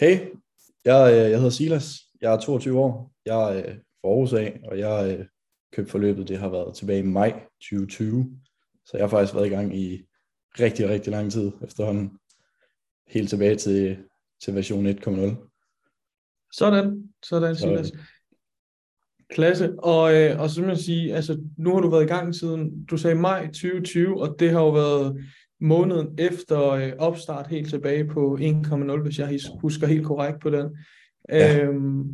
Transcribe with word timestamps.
Hey, 0.00 0.18
jeg, 0.84 1.12
øh, 1.12 1.30
jeg 1.30 1.36
hedder 1.36 1.50
Silas. 1.50 1.98
Jeg 2.20 2.34
er 2.34 2.40
22 2.40 2.78
år. 2.78 3.12
Jeg 3.26 3.58
er 3.58 3.74
fra 4.00 4.08
Aarhus 4.08 4.32
af, 4.32 4.60
og 4.64 4.78
jeg 4.78 5.18
øh, 5.18 5.26
købte 5.72 5.90
forløbet. 5.90 6.28
Det 6.28 6.38
har 6.38 6.48
været 6.48 6.76
tilbage 6.76 6.98
i 6.98 7.02
maj 7.02 7.40
2020. 7.60 8.40
Så 8.86 8.96
jeg 8.96 9.02
har 9.02 9.08
faktisk 9.08 9.34
været 9.34 9.46
i 9.46 9.50
gang 9.50 9.76
i 9.78 10.06
rigtig, 10.60 10.88
rigtig 10.88 11.10
lang 11.10 11.32
tid 11.32 11.52
efterhånden. 11.62 12.18
Helt 13.06 13.30
tilbage 13.30 13.56
til, 13.56 13.98
til 14.42 14.54
version 14.54 14.86
1.0. 14.86 14.92
Sådan, 16.52 17.14
sådan, 17.22 17.56
Silas. 17.56 17.92
Klasse. 19.30 19.74
Og, 19.78 20.14
øh, 20.14 20.40
og 20.40 20.50
så 20.50 20.60
vil 20.60 20.68
jeg 20.68 20.78
sige, 20.78 21.14
altså 21.14 21.40
nu 21.58 21.74
har 21.74 21.80
du 21.80 21.90
været 21.90 22.04
i 22.04 22.08
gang 22.08 22.34
siden, 22.34 22.84
du 22.84 22.96
sagde 22.96 23.16
maj 23.16 23.46
2020, 23.46 24.22
og 24.22 24.36
det 24.38 24.50
har 24.50 24.60
jo 24.60 24.70
været 24.70 25.24
måneden 25.60 26.14
efter 26.18 26.70
øh, 26.70 26.92
opstart 26.98 27.46
helt 27.46 27.70
tilbage 27.70 28.04
på 28.04 28.38
1,0, 28.40 29.02
hvis 29.02 29.18
jeg 29.18 29.38
husker 29.60 29.86
helt 29.86 30.06
korrekt 30.06 30.40
på 30.40 30.50
den. 30.50 30.76
Ja. 31.28 31.64
Øhm, 31.64 32.04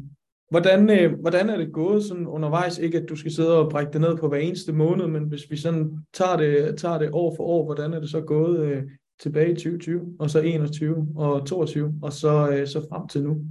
hvordan, 0.50 0.90
øh, 0.90 1.20
hvordan 1.20 1.50
er 1.50 1.56
det 1.56 1.72
gået 1.72 2.04
sådan 2.04 2.26
undervejs? 2.26 2.78
Ikke 2.78 2.98
at 2.98 3.08
du 3.08 3.16
skal 3.16 3.32
sidde 3.32 3.58
og 3.58 3.70
brække 3.70 3.92
det 3.92 4.00
ned 4.00 4.16
på 4.16 4.28
hver 4.28 4.38
eneste 4.38 4.72
måned, 4.72 5.06
men 5.06 5.22
hvis 5.22 5.50
vi 5.50 5.56
sådan 5.56 5.98
tager 6.12 6.36
det, 6.36 6.78
tager 6.78 6.98
det 6.98 7.10
år 7.12 7.34
for 7.36 7.44
år, 7.44 7.64
hvordan 7.64 7.92
er 7.92 8.00
det 8.00 8.10
så 8.10 8.20
gået 8.20 8.60
øh, 8.60 8.82
tilbage 9.20 9.50
i 9.50 9.54
2020, 9.54 10.16
og 10.18 10.30
så 10.30 10.40
21 10.40 11.08
og 11.16 11.46
22, 11.46 11.94
og 12.02 12.12
så, 12.12 12.50
øh, 12.50 12.66
så 12.66 12.86
frem 12.88 13.08
til 13.08 13.22
nu? 13.22 13.44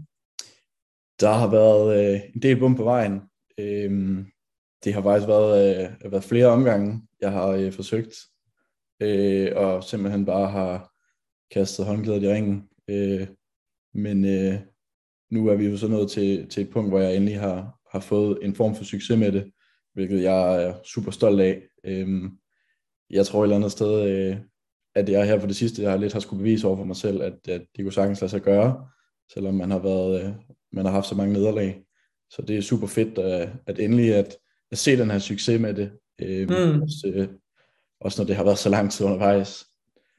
Der 1.19 1.33
har 1.33 1.51
været 1.51 2.13
øh, 2.13 2.19
en 2.35 2.41
del 2.41 2.59
bum 2.59 2.75
på 2.75 2.83
vejen. 2.83 3.21
Øhm, 3.57 4.25
det 4.83 4.93
har 4.93 5.01
faktisk 5.01 5.27
været, 5.27 5.91
øh, 6.03 6.11
været 6.11 6.23
flere 6.23 6.47
omgange, 6.47 7.01
jeg 7.21 7.31
har 7.31 7.47
øh, 7.47 7.71
forsøgt 7.71 8.13
øh, 9.01 9.51
og 9.55 9.83
simpelthen 9.83 10.25
bare 10.25 10.51
har 10.51 10.91
kastet 11.51 11.85
håndklædet 11.85 12.23
i 12.23 12.27
ringen. 12.27 12.63
Øh, 12.87 13.27
men 13.93 14.25
øh, 14.25 14.59
nu 15.31 15.47
er 15.47 15.55
vi 15.55 15.65
jo 15.65 15.77
så 15.77 15.87
nået 15.87 16.11
til, 16.11 16.49
til 16.49 16.63
et 16.63 16.69
punkt, 16.69 16.91
hvor 16.91 16.99
jeg 16.99 17.15
endelig 17.15 17.39
har, 17.39 17.79
har 17.91 17.99
fået 17.99 18.37
en 18.41 18.55
form 18.55 18.75
for 18.75 18.83
succes 18.83 19.17
med 19.17 19.31
det, 19.31 19.51
hvilket 19.93 20.23
jeg 20.23 20.63
er 20.63 20.73
super 20.83 21.11
stolt 21.11 21.41
af. 21.41 21.61
Øh, 21.83 22.23
jeg 23.09 23.25
tror 23.25 23.39
et 23.39 23.45
eller 23.45 23.55
andet 23.55 23.71
sted, 23.71 24.09
øh, 24.09 24.37
at 24.95 25.09
jeg 25.09 25.25
her 25.25 25.39
for 25.39 25.47
det 25.47 25.55
sidste, 25.55 25.81
jeg 25.81 25.91
har 25.91 25.97
lidt 25.97 26.13
har 26.13 26.19
skulle 26.19 26.39
bevise 26.39 26.67
over 26.67 26.77
for 26.77 26.83
mig 26.83 26.95
selv, 26.95 27.21
at, 27.21 27.47
at 27.47 27.61
det 27.75 27.85
kunne 27.85 27.93
sagtens 27.93 28.21
lade 28.21 28.31
sig 28.31 28.41
gøre, 28.41 28.87
selvom 29.33 29.53
man 29.53 29.71
har 29.71 29.79
været, 29.79 30.23
øh, 30.23 30.31
man 30.71 30.85
har 30.85 30.91
haft 30.91 31.07
så 31.07 31.15
mange 31.15 31.33
nederlag. 31.33 31.83
Så 32.29 32.41
det 32.41 32.57
er 32.57 32.61
super 32.61 32.87
fedt, 32.87 33.17
at, 33.17 33.49
at 33.67 33.79
endelig 33.79 34.15
at, 34.15 34.37
at 34.71 34.77
se 34.77 34.97
den 34.97 35.11
her 35.11 35.19
succes 35.19 35.61
med 35.61 35.73
det. 35.73 35.91
Øh, 36.21 36.49
mm. 36.49 36.81
også, 36.81 37.11
øh, 37.15 37.27
også 38.01 38.21
når 38.21 38.27
det 38.27 38.35
har 38.35 38.43
været 38.43 38.57
så 38.57 38.69
lang 38.69 38.91
tid 38.91 39.05
undervejs. 39.05 39.65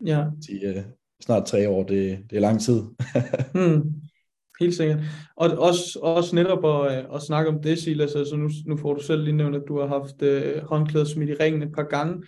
Ja. 0.06 0.25
De, 0.48 0.75
uh, 0.77 0.83
snart 1.25 1.47
tre 1.47 1.69
år, 1.69 1.83
det, 1.83 2.19
det 2.30 2.36
er 2.36 2.41
lang 2.41 2.61
tid. 2.61 2.83
mm, 3.55 3.92
helt 4.61 4.74
sikkert. 4.74 4.98
Og 5.36 5.50
også, 5.50 5.98
også 6.02 6.34
netop 6.34 6.64
at, 6.64 7.06
at 7.14 7.22
snakke 7.22 7.50
om 7.50 7.62
det, 7.62 7.78
Silas, 7.78 8.14
altså 8.14 8.36
nu, 8.36 8.50
nu 8.66 8.77
får 8.77 8.94
du 8.94 9.02
selv 9.02 9.24
lige 9.24 9.36
nævnt, 9.36 9.56
at 9.56 9.62
du 9.69 9.80
har 9.80 9.86
haft 9.86 10.22
uh, 10.22 10.69
håndklæder 10.69 11.06
smidt 11.06 11.30
i 11.30 11.34
ringen 11.34 11.62
et 11.62 11.72
par 11.72 11.83
gange. 11.83 12.22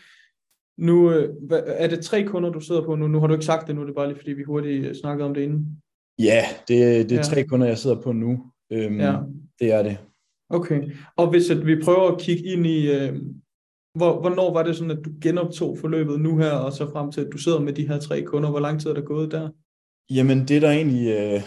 Nu 0.79 1.09
uh, 1.09 1.25
er 1.51 1.87
det 1.87 2.05
tre 2.05 2.25
kunder, 2.25 2.51
du 2.51 2.61
sidder 2.61 2.83
på 2.83 2.95
nu. 2.95 3.09
Nu 3.09 3.21
har 3.21 3.27
du 3.27 3.35
ikke 3.35 3.47
sagt 3.47 3.67
det 3.67 3.75
nu, 3.75 3.83
det 3.83 3.91
er 3.91 3.95
bare 3.95 4.09
lige 4.09 4.19
fordi, 4.19 4.33
vi 4.33 4.43
hurtigt 4.43 4.97
snakkede 4.97 5.29
om 5.29 5.35
det 5.35 5.43
inden. 5.43 5.83
Ja, 6.19 6.45
det, 6.69 7.11
det 7.11 7.13
er 7.13 7.17
ja. 7.17 7.23
tre 7.23 7.45
kunder, 7.45 7.67
jeg 7.67 7.79
sidder 7.79 8.01
på 8.01 8.13
nu. 8.13 8.43
Øhm, 8.73 9.01
ja. 9.01 9.17
Det 9.61 9.73
er 9.73 9.83
det. 9.83 9.99
Okay, 10.49 10.91
og 11.17 11.31
hvis 11.31 11.51
at 11.51 11.67
vi 11.67 11.83
prøver 11.85 12.13
at 12.13 12.21
kigge 12.21 12.45
ind 12.45 12.67
i, 12.67 12.93
øh, 12.93 13.21
hvor, 13.95 14.21
hvornår 14.21 14.53
var 14.53 14.63
det 14.63 14.77
sådan, 14.77 14.99
at 14.99 15.05
du 15.05 15.11
genoptog 15.23 15.79
forløbet 15.79 16.21
nu 16.21 16.39
her, 16.39 16.51
og 16.51 16.73
så 16.73 16.91
frem 16.91 17.13
til, 17.13 17.21
at 17.21 17.33
du 17.33 17.39
sidder 17.39 17.61
med 17.61 17.73
de 17.73 17.89
her 17.89 18.01
tre 18.01 18.23
kunder? 18.23 18.51
Hvor 18.51 18.61
lang 18.61 18.81
tid 18.81 18.91
er 18.91 18.95
der 18.95 19.01
gået 19.01 19.31
der? 19.33 19.51
Jamen, 20.11 20.49
det 20.49 20.63
der 20.63 20.71
egentlig, 20.71 21.09
øh, 21.09 21.41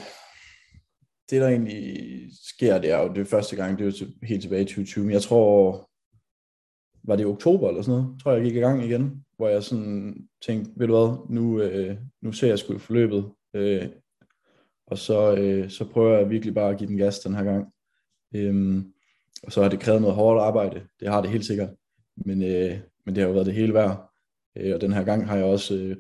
det 1.30 1.42
der 1.42 1.48
egentlig 1.48 2.08
sker, 2.44 2.78
det 2.78 2.92
er 2.92 3.02
jo 3.02 3.14
det 3.14 3.22
er 3.22 3.26
første 3.26 3.56
gang, 3.56 3.80
det 3.80 3.88
er 3.88 4.06
jo 4.06 4.26
helt 4.28 4.42
tilbage 4.42 4.62
i 4.62 4.66
2020, 4.66 5.06
men 5.06 5.14
jeg 5.14 5.22
tror, 5.22 5.90
var 7.04 7.16
det 7.16 7.24
i 7.24 7.26
oktober 7.26 7.70
eller 7.70 7.82
sådan 7.82 8.02
noget, 8.02 8.22
tror 8.22 8.32
jeg, 8.32 8.40
jeg 8.40 8.46
gik 8.48 8.58
i 8.58 8.60
gang 8.60 8.84
igen, 8.84 9.26
hvor 9.38 9.48
jeg 9.48 9.64
sådan 9.64 10.28
tænkte, 10.46 10.72
ved 10.76 10.88
du 10.88 10.94
hvad, 10.94 11.36
nu, 11.36 11.62
øh, 11.62 11.98
nu 12.22 12.32
ser 12.32 12.48
jeg 12.48 12.60
sgu 12.60 12.78
forløbet, 12.78 13.32
øh, 13.54 13.90
og 14.88 14.98
så, 14.98 15.36
øh, 15.36 15.70
så 15.70 15.86
prøver 15.86 16.18
jeg 16.18 16.30
virkelig 16.30 16.54
bare 16.54 16.70
at 16.70 16.78
give 16.78 16.90
den 16.90 16.98
gas 16.98 17.20
den 17.20 17.36
her 17.36 17.44
gang. 17.44 17.74
Øhm, 18.36 18.94
og 19.44 19.52
så 19.52 19.62
har 19.62 19.70
det 19.70 19.80
krævet 19.80 20.02
noget 20.02 20.16
hårdt 20.16 20.42
arbejde, 20.42 20.88
det 21.00 21.08
har 21.08 21.22
det 21.22 21.30
helt 21.30 21.46
sikkert 21.46 21.70
men, 22.26 22.44
øh, 22.44 22.80
men 23.06 23.16
det 23.16 23.18
har 23.18 23.28
jo 23.28 23.34
været 23.34 23.46
det 23.46 23.54
hele 23.54 23.74
værd. 23.74 24.14
Øh, 24.56 24.76
og 24.76 24.82
den 24.82 24.94
her 24.94 25.04
gang 25.04 25.28
har 25.28 25.36
jeg 25.36 25.46
også 25.46 25.76
øh, 25.76 25.98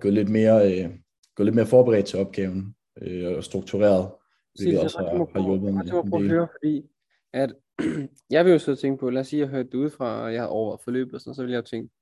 gået, 0.00 0.14
lidt 0.14 0.28
mere, 0.28 0.72
øh, 0.72 0.90
gået 1.34 1.46
lidt 1.46 1.54
mere 1.54 1.66
forberedt 1.66 2.06
til 2.06 2.18
opgaven 2.18 2.76
øh, 3.02 3.36
og 3.36 3.44
struktureret, 3.44 4.12
hvilket 4.54 4.80
også 4.80 4.98
har, 4.98 5.06
har 5.06 5.46
hjulpet 5.46 5.74
mig 5.74 5.80
en 5.80 6.12
del. 6.12 6.30
Høre, 6.30 6.48
fordi 6.52 6.90
at 7.32 7.54
jeg 8.30 8.44
vil 8.44 8.52
jo 8.52 8.58
så 8.58 8.76
tænke 8.76 9.00
på, 9.00 9.10
lad 9.10 9.20
os 9.20 9.26
sige, 9.26 9.42
at 9.42 9.46
jeg 9.46 9.50
hørte 9.50 9.68
det 9.68 9.78
udefra, 9.78 10.22
og 10.22 10.32
jeg 10.32 10.42
har 10.42 10.48
over 10.48 10.76
forløbet, 10.76 11.14
og 11.14 11.20
sådan, 11.20 11.34
så 11.34 11.42
vil 11.42 11.50
jeg 11.50 11.58
jo 11.58 11.62
tænke, 11.62 11.94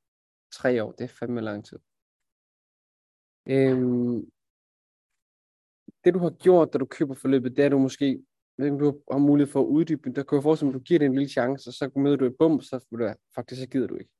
tre 0.52 0.84
år, 0.84 0.92
det 0.92 1.04
er 1.04 1.08
fandme 1.08 1.40
lang 1.40 1.64
tid. 1.64 1.78
Øhm, 3.48 4.30
det 6.04 6.14
du 6.14 6.18
har 6.18 6.30
gjort, 6.30 6.72
da 6.72 6.78
du 6.78 6.84
køber 6.86 7.14
forløbet, 7.14 7.56
det 7.56 7.64
er 7.64 7.68
du 7.68 7.78
måske 7.78 8.22
ved 8.58 8.66
ikke, 8.66 8.84
du 8.84 9.00
har 9.12 9.18
mulighed 9.18 9.52
for 9.52 9.60
at 9.60 9.66
uddybe, 9.66 10.12
der 10.12 10.22
kan 10.22 10.36
jeg 10.36 10.42
forestille 10.42 10.66
mig, 10.66 10.74
at 10.74 10.80
du 10.80 10.84
giver 10.84 10.98
det 10.98 11.06
en 11.06 11.14
lille 11.14 11.28
chance, 11.28 11.70
og 11.70 11.74
så 11.74 11.90
møder 11.96 12.16
du 12.16 12.24
et 12.24 12.36
bum, 12.38 12.60
så 12.60 12.86
du, 12.92 13.12
faktisk 13.34 13.60
så 13.60 13.68
gider 13.68 13.86
du 13.86 13.96
ikke. 13.96 14.10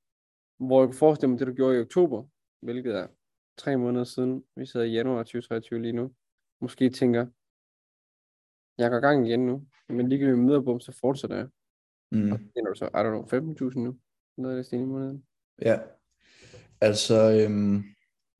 Hvor 0.59 0.81
jeg 0.81 0.89
kan 0.89 0.99
forestille 0.99 1.31
mig, 1.31 1.39
det 1.39 1.47
du 1.47 1.53
gjorde 1.53 1.77
i 1.77 1.81
oktober, 1.81 2.25
hvilket 2.63 2.95
er 2.95 3.07
tre 3.59 3.77
måneder 3.77 4.05
siden, 4.05 4.45
vi 4.57 4.67
sidder 4.67 4.87
i 4.87 4.93
januar 4.93 5.23
2023 5.23 5.83
lige 5.83 5.93
nu, 5.93 6.13
måske 6.61 6.91
tænker, 6.91 7.27
jeg 8.79 8.91
går 8.91 9.01
gang 9.01 9.29
igen 9.29 9.47
nu, 9.47 9.67
men 9.89 10.09
lige 10.09 10.27
vi 10.27 10.37
møder 10.37 10.61
bum, 10.61 10.81
så 10.81 10.99
fortsætter 11.01 11.37
jeg. 11.37 11.49
Mm. 12.13 12.33
Og 12.33 12.39
så 12.39 12.75
så, 12.75 12.85
I 12.85 12.89
don't 12.89 13.59
know, 13.59 13.71
15.000 13.71 13.79
nu, 13.79 13.99
noget 14.37 14.59
af 14.59 14.65
det 14.65 14.73
i 14.73 14.85
måneden. 14.85 15.25
Ja, 15.63 15.79
altså 16.81 17.15
øhm, 17.41 17.83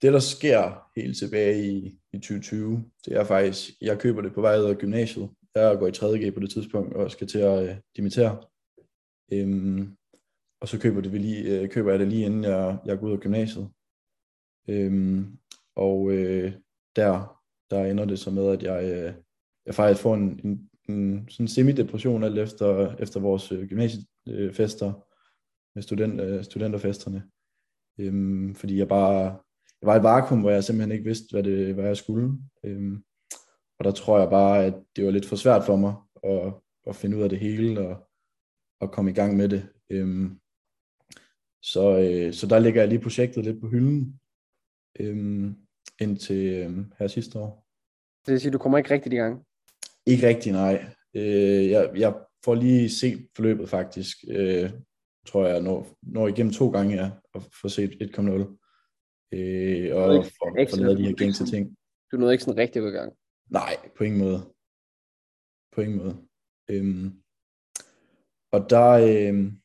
det 0.03 0.12
der 0.12 0.19
sker 0.19 0.91
helt 0.97 1.19
tilbage 1.19 1.65
i, 1.65 2.01
i 2.12 2.19
2020, 2.19 2.85
det 3.05 3.17
er 3.17 3.25
faktisk, 3.25 3.71
jeg 3.81 4.01
køber 4.01 4.23
det 4.23 4.35
på 4.35 4.41
vej 4.41 4.59
ud 4.59 4.65
af 4.65 4.77
gymnasiet, 4.77 5.31
jeg 5.61 5.78
går 5.78 5.87
i 5.87 5.91
3.G 5.91 6.34
på 6.34 6.41
det 6.41 6.50
tidspunkt, 6.50 6.94
og 6.94 7.11
skal 7.11 7.27
til 7.27 7.39
at 7.39 7.69
øh, 7.69 7.77
dimittere. 7.97 8.43
Øhm, 9.33 9.97
og 10.61 10.69
så 10.69 10.81
køber, 10.81 11.00
det 11.00 11.21
lige, 11.21 11.61
øh, 11.61 11.71
køber 11.71 11.91
jeg 11.91 12.00
det 12.00 12.09
lige 12.09 12.27
inden 12.27 12.44
jeg, 12.44 12.78
jeg 12.84 12.99
går 12.99 13.06
ud 13.06 13.12
af 13.12 13.21
gymnasiet. 13.21 13.69
Øhm, 14.69 15.39
og 15.77 16.12
øh, 16.12 16.53
der, 16.97 17.43
der 17.71 17.84
ender 17.84 18.05
det 18.05 18.19
så 18.19 18.31
med, 18.31 18.49
at 18.49 18.62
jeg, 18.62 18.84
øh, 18.84 19.15
jeg 19.67 19.75
faktisk 19.75 20.03
får 20.03 20.15
en, 20.15 20.41
en, 20.44 20.71
en 20.89 21.28
sådan 21.28 21.49
semi-depression 21.49 22.25
alt 22.25 22.38
efter, 22.38 22.97
efter 22.97 23.21
vores 23.21 23.53
øh, 23.53 23.69
gymnasiefester 23.69 24.93
med 25.75 25.83
student, 25.83 26.21
øh, 26.21 26.44
studenterfesterne. 26.44 27.23
Øhm, 27.99 28.55
fordi 28.55 28.78
jeg 28.78 28.88
bare, 28.88 29.23
jeg 29.81 29.87
var 29.87 29.94
i 29.94 29.97
et 29.97 30.03
vakuum, 30.03 30.41
hvor 30.41 30.50
jeg 30.50 30.65
simpelthen 30.65 30.93
ikke 30.93 31.05
vidste, 31.05 31.27
hvad, 31.31 31.43
det, 31.43 31.75
hvad 31.75 31.84
jeg 31.84 31.97
skulle. 31.97 32.38
Øhm, 32.65 33.03
og 33.78 33.84
der 33.84 33.91
tror 33.91 34.19
jeg 34.19 34.31
bare, 34.31 34.64
at 34.64 34.75
det 34.97 35.04
var 35.04 35.10
lidt 35.10 35.26
for 35.26 35.37
svært 35.37 35.64
for 35.64 35.76
mig 35.76 35.94
at, 36.25 36.54
at 36.87 36.97
finde 36.97 37.16
ud 37.16 37.22
af 37.22 37.28
det 37.28 37.38
hele 37.38 37.81
og, 37.81 38.09
og 38.81 38.92
komme 38.92 39.10
i 39.10 39.14
gang 39.14 39.37
med 39.37 39.48
det. 39.48 39.69
Øhm, 39.91 40.41
så, 41.62 41.98
øh, 41.98 42.32
så 42.32 42.47
der 42.47 42.59
ligger 42.59 42.81
jeg 42.81 42.88
lige 42.88 43.03
projektet 43.03 43.44
lidt 43.44 43.60
på 43.60 43.69
hylden 43.69 44.20
øhm, 45.00 45.56
indtil 46.00 46.47
øhm, 46.54 46.92
her 46.98 47.06
sidste 47.06 47.38
år. 47.38 47.66
Det 48.26 48.32
vil 48.32 48.41
sige, 48.41 48.53
du 48.53 48.59
kommer 48.59 48.78
ikke 48.78 48.91
rigtig 48.91 49.12
i 49.12 49.16
gang? 49.16 49.44
Ikke 50.06 50.28
rigtig, 50.28 50.53
nej. 50.53 50.84
Øh, 51.14 51.70
jeg, 51.70 51.91
jeg 51.97 52.14
får 52.44 52.54
lige 52.54 52.91
set 52.91 53.28
forløbet 53.37 53.69
faktisk. 53.69 54.16
Øh, 54.28 54.70
tror 55.26 55.47
jeg, 55.47 55.60
når, 55.60 55.87
når 56.03 56.28
igennem 56.28 56.53
to 56.53 56.70
gange 56.70 56.94
ja, 56.94 57.10
og 57.34 57.43
får 57.60 57.69
set 57.69 57.91
1.0. 57.91 58.22
Øh, 59.32 59.97
og 59.97 60.25
får, 60.25 60.66
får 60.70 60.76
lavet 60.76 60.98
de 60.98 61.06
her 61.06 61.14
gængse 61.14 61.47
ting. 61.47 61.76
Du 62.12 62.16
nåede 62.16 62.34
ikke 62.34 62.44
sådan 62.44 62.58
rigtig 62.58 62.82
i 62.82 62.91
gang? 62.91 63.12
Nej, 63.51 63.91
på 63.97 64.05
ingen 64.05 64.21
måde. 64.21 64.55
På 65.73 65.81
ingen 65.81 65.99
måde. 65.99 66.26
Øhm, 66.70 67.23
og 68.53 68.70
der 68.70 68.91
øhm, 68.91 69.61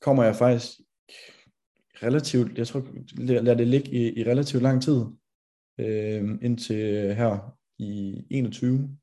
kommer 0.00 0.24
jeg 0.24 0.36
faktisk 0.36 0.80
relativt, 2.02 2.58
jeg 2.58 2.66
tror, 2.66 2.80
lad 3.42 3.56
det 3.56 3.66
ligge 3.66 3.90
i, 3.90 4.20
i 4.20 4.24
relativt 4.24 4.62
lang 4.62 4.82
tid, 4.82 5.04
øhm, 5.78 6.38
indtil 6.42 7.14
her 7.14 7.58
i 7.78 8.26
21, 8.30 8.98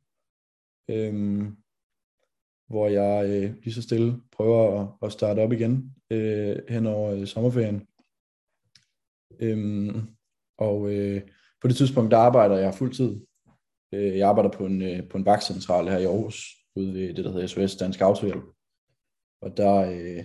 øhm, 0.90 1.58
hvor 2.68 2.88
jeg 2.88 3.30
øh, 3.30 3.56
lige 3.64 3.74
så 3.74 3.82
stille 3.82 4.22
prøver 4.32 4.82
at, 4.82 4.88
at 5.02 5.12
starte 5.12 5.40
op 5.40 5.52
igen 5.52 5.96
øh, 6.12 6.58
hen 6.70 6.86
over 6.86 7.12
øh, 7.12 7.28
sommerferien. 7.28 7.88
Øhm, 9.40 10.16
og 10.58 10.94
øh, 10.94 11.22
på 11.62 11.68
det 11.68 11.76
tidspunkt, 11.76 12.12
der 12.12 12.18
arbejder 12.18 12.58
jeg 12.58 12.74
fuldtid 12.74 13.22
Øh, 13.94 14.18
jeg 14.18 14.30
arbejder 14.30 14.50
på 14.50 14.66
en, 14.66 14.82
øh, 14.82 15.10
på 15.10 15.18
en 15.18 15.26
vagtcentral 15.26 15.88
her 15.88 15.98
i 15.98 16.06
Aarhus, 16.06 16.56
ude 16.76 16.94
ved 16.94 17.14
det, 17.14 17.26
der 17.26 17.32
hedder 17.32 17.48
SOS 17.48 17.76
Dansk 17.76 18.02
Autohjælp. 18.02 18.44
Og 19.42 19.58
der, 19.58 19.76
øh, 19.76 20.24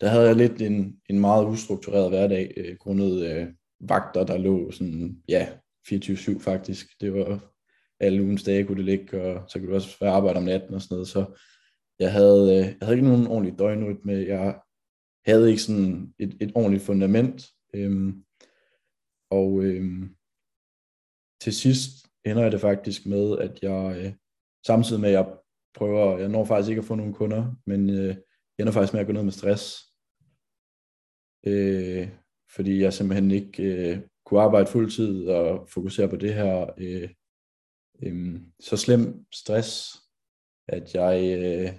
der 0.00 0.08
havde 0.08 0.26
jeg 0.26 0.36
lidt 0.36 0.62
en, 0.62 1.00
en 1.10 1.20
meget 1.20 1.46
ustruktureret 1.46 2.10
hverdag, 2.10 2.54
øh, 2.56 2.76
grundet 2.76 3.26
øh, 3.26 3.46
vagter, 3.80 4.24
der 4.24 4.38
lå 4.38 4.70
sådan, 4.70 5.22
ja, 5.28 5.48
24-7 5.88 6.40
faktisk. 6.40 7.00
Det 7.00 7.14
var 7.14 7.52
alle 8.00 8.22
ugens 8.22 8.42
dage 8.42 8.64
kunne 8.64 8.76
det 8.76 8.84
ligge, 8.84 9.22
og 9.22 9.50
så 9.50 9.58
kunne 9.58 9.68
du 9.68 9.74
også 9.74 9.96
være 10.00 10.12
arbejde 10.12 10.36
om 10.36 10.44
natten 10.44 10.74
og 10.74 10.82
sådan 10.82 10.94
noget, 10.94 11.08
så 11.08 11.38
jeg 11.98 12.12
havde, 12.12 12.42
øh, 12.42 12.66
jeg 12.66 12.76
havde 12.82 12.96
ikke 12.96 13.08
nogen 13.08 13.26
ordentlig 13.26 13.58
døgnrytme, 13.58 14.12
jeg 14.12 14.60
havde 15.26 15.50
ikke 15.50 15.62
sådan 15.62 16.14
et, 16.18 16.36
et 16.40 16.52
ordentligt 16.54 16.84
fundament, 16.84 17.46
øhm, 17.74 18.24
og 19.30 19.64
øhm, 19.64 20.16
til 21.40 21.52
sidst 21.52 22.01
ender 22.24 22.42
jeg 22.42 22.52
det 22.52 22.60
faktisk 22.60 23.06
med, 23.06 23.38
at 23.38 23.62
jeg 23.62 23.96
øh, 23.98 24.12
samtidig 24.66 25.00
med, 25.00 25.08
at 25.08 25.14
jeg 25.14 25.36
prøver, 25.74 26.18
jeg 26.18 26.28
når 26.28 26.44
faktisk 26.44 26.70
ikke 26.70 26.80
at 26.80 26.84
få 26.84 26.94
nogen 26.94 27.14
kunder, 27.14 27.54
men 27.66 27.90
øh, 27.90 28.06
jeg 28.06 28.16
ender 28.58 28.72
faktisk 28.72 28.92
med 28.92 29.00
at 29.00 29.06
gå 29.06 29.12
ned 29.12 29.22
med 29.22 29.32
stress, 29.32 29.64
øh, 31.46 32.08
fordi 32.54 32.82
jeg 32.82 32.92
simpelthen 32.92 33.30
ikke 33.30 33.62
øh, 33.62 33.98
kunne 34.26 34.40
arbejde 34.40 34.66
fuldtid 34.66 35.28
og 35.28 35.68
fokusere 35.68 36.08
på 36.08 36.16
det 36.16 36.34
her 36.34 36.70
øh, 36.78 37.10
øh, 38.02 38.40
så 38.60 38.76
slem 38.76 39.26
stress, 39.32 39.96
at 40.68 40.94
jeg 40.94 41.38
øh, 41.38 41.78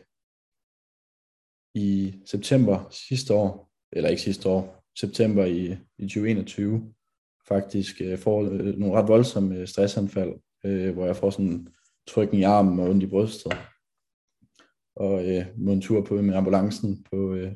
i 1.75 2.13
september 2.25 2.89
sidste 2.89 3.33
år, 3.33 3.71
eller 3.91 4.09
ikke 4.09 4.21
sidste 4.21 4.49
år, 4.49 4.83
september 4.99 5.45
i, 5.45 5.77
i 5.97 6.03
2021, 6.03 6.93
faktisk 7.47 8.01
øh, 8.01 8.17
får 8.17 8.43
øh, 8.43 8.77
nogle 8.77 8.95
ret 8.95 9.07
voldsomme 9.07 9.55
øh, 9.55 9.67
stressanfald, 9.67 10.33
øh, 10.65 10.93
hvor 10.93 11.05
jeg 11.05 11.15
får 11.15 11.29
sådan 11.29 11.67
trykken 12.07 12.37
i 12.39 12.43
armen 12.43 12.79
og 12.79 12.89
ondt 12.89 13.03
i 13.03 13.07
brystet. 13.07 13.53
Og 14.95 15.29
øh, 15.29 15.45
må 15.57 15.71
en 15.71 15.81
tur 15.81 16.05
på 16.05 16.21
med 16.21 16.35
ambulancen 16.35 17.03
på, 17.03 17.33
øh, 17.33 17.55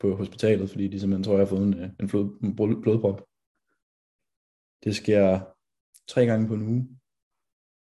på 0.00 0.16
hospitalet, 0.16 0.70
fordi 0.70 0.88
de 0.88 1.00
simpelthen 1.00 1.24
tror, 1.24 1.32
jeg 1.32 1.40
har 1.40 1.46
fået 1.46 1.62
en, 1.62 1.74
øh, 1.74 1.90
en, 2.00 2.08
flod, 2.08 2.38
en 2.42 2.56
blodprop. 2.56 3.24
Det 4.84 4.96
sker 4.96 5.40
tre 6.08 6.26
gange 6.26 6.48
på 6.48 6.54
en 6.54 6.62
uge, 6.62 6.88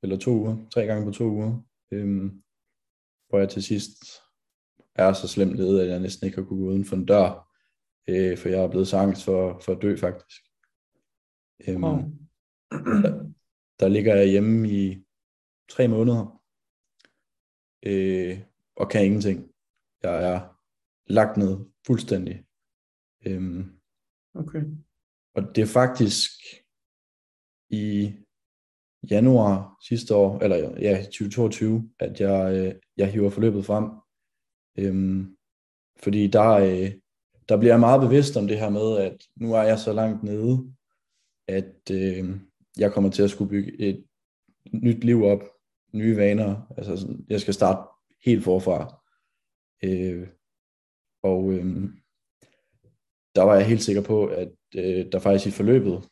eller 0.04 0.18
to 0.18 0.32
uger, 0.32 0.58
tre 0.74 0.86
gange 0.86 1.06
på 1.06 1.12
to 1.12 1.24
uger, 1.24 1.62
øhm, 1.92 2.44
hvor 3.30 3.40
jeg 3.40 3.50
til 3.50 3.64
sidst 3.64 3.98
er 4.96 5.14
så 5.14 5.28
slemt 5.28 5.56
ledet, 5.56 5.82
at 5.82 5.90
jeg 5.90 6.00
næsten 6.00 6.26
ikke 6.26 6.38
har 6.38 6.46
kunne 6.46 6.60
gå 6.60 6.70
uden 6.70 6.86
for 6.86 6.96
en 6.96 7.06
dør, 7.06 7.54
øh, 8.08 8.38
for 8.38 8.50
jeg 8.50 8.64
er 8.64 8.70
blevet 8.70 8.88
så 8.88 8.98
angst 8.98 9.26
for, 9.26 9.60
for 9.60 9.76
at 9.76 9.82
dø 9.82 9.96
faktisk. 9.96 10.47
Øhm, 11.68 11.84
wow. 11.84 11.98
der, 13.04 13.34
der 13.80 13.88
ligger 13.88 14.16
jeg 14.16 14.28
hjemme 14.28 14.70
i 14.70 15.04
tre 15.70 15.88
måneder, 15.88 16.44
øh, 17.84 18.40
og 18.76 18.90
kan 18.90 19.06
ingenting. 19.06 19.52
Jeg 20.04 20.34
er 20.34 20.58
lagt 21.06 21.38
ned 21.38 21.58
fuldstændig. 21.88 22.46
Øhm, 23.26 23.80
okay. 24.34 24.64
Og 25.36 25.56
det 25.56 25.62
er 25.62 25.74
faktisk 25.82 26.32
i 27.70 28.14
januar 29.10 29.78
sidste 29.88 30.16
år, 30.16 30.40
eller 30.40 30.58
ja, 30.80 31.04
2022, 31.04 31.92
at 32.00 32.22
jeg, 32.22 32.56
øh, 32.56 32.76
jeg 32.98 33.12
hiver 33.12 33.30
forløbet 33.30 33.66
frem. 33.66 33.86
Øhm, 34.78 35.38
fordi 36.00 36.28
der, 36.28 36.50
øh, 36.52 36.92
der 37.50 37.58
bliver 37.58 37.74
jeg 37.74 37.80
meget 37.80 38.02
bevidst 38.02 38.38
om 38.38 38.48
det 38.48 38.60
her 38.60 38.70
med, 38.70 38.98
at 38.98 39.18
nu 39.36 39.54
er 39.54 39.62
jeg 39.62 39.80
så 39.80 39.94
langt 39.94 40.24
nede, 40.24 40.74
at 41.48 41.92
øh, 41.92 42.30
jeg 42.78 42.94
kommer 42.94 43.10
til 43.10 43.24
at 43.24 43.30
skulle 43.30 43.50
bygge 43.50 43.82
et 43.82 44.06
nyt 44.74 45.04
liv 45.04 45.24
op, 45.24 45.44
nye 45.94 46.18
vaner. 46.18 46.74
Altså 46.78 46.98
sådan, 46.98 47.26
jeg 47.30 47.42
skal 47.42 47.54
starte 47.54 47.90
helt 48.26 48.44
forfra. 48.44 49.04
Øh, 49.84 50.28
og 51.24 51.54
øh, 51.54 51.90
der 53.36 53.44
var 53.44 53.56
jeg 53.56 53.68
helt 53.68 53.84
sikker 53.84 54.02
på, 54.02 54.26
at 54.26 54.52
øh, 54.76 55.06
der 55.12 55.20
faktisk 55.20 55.48
i 55.48 55.58
forløbet 55.58 56.04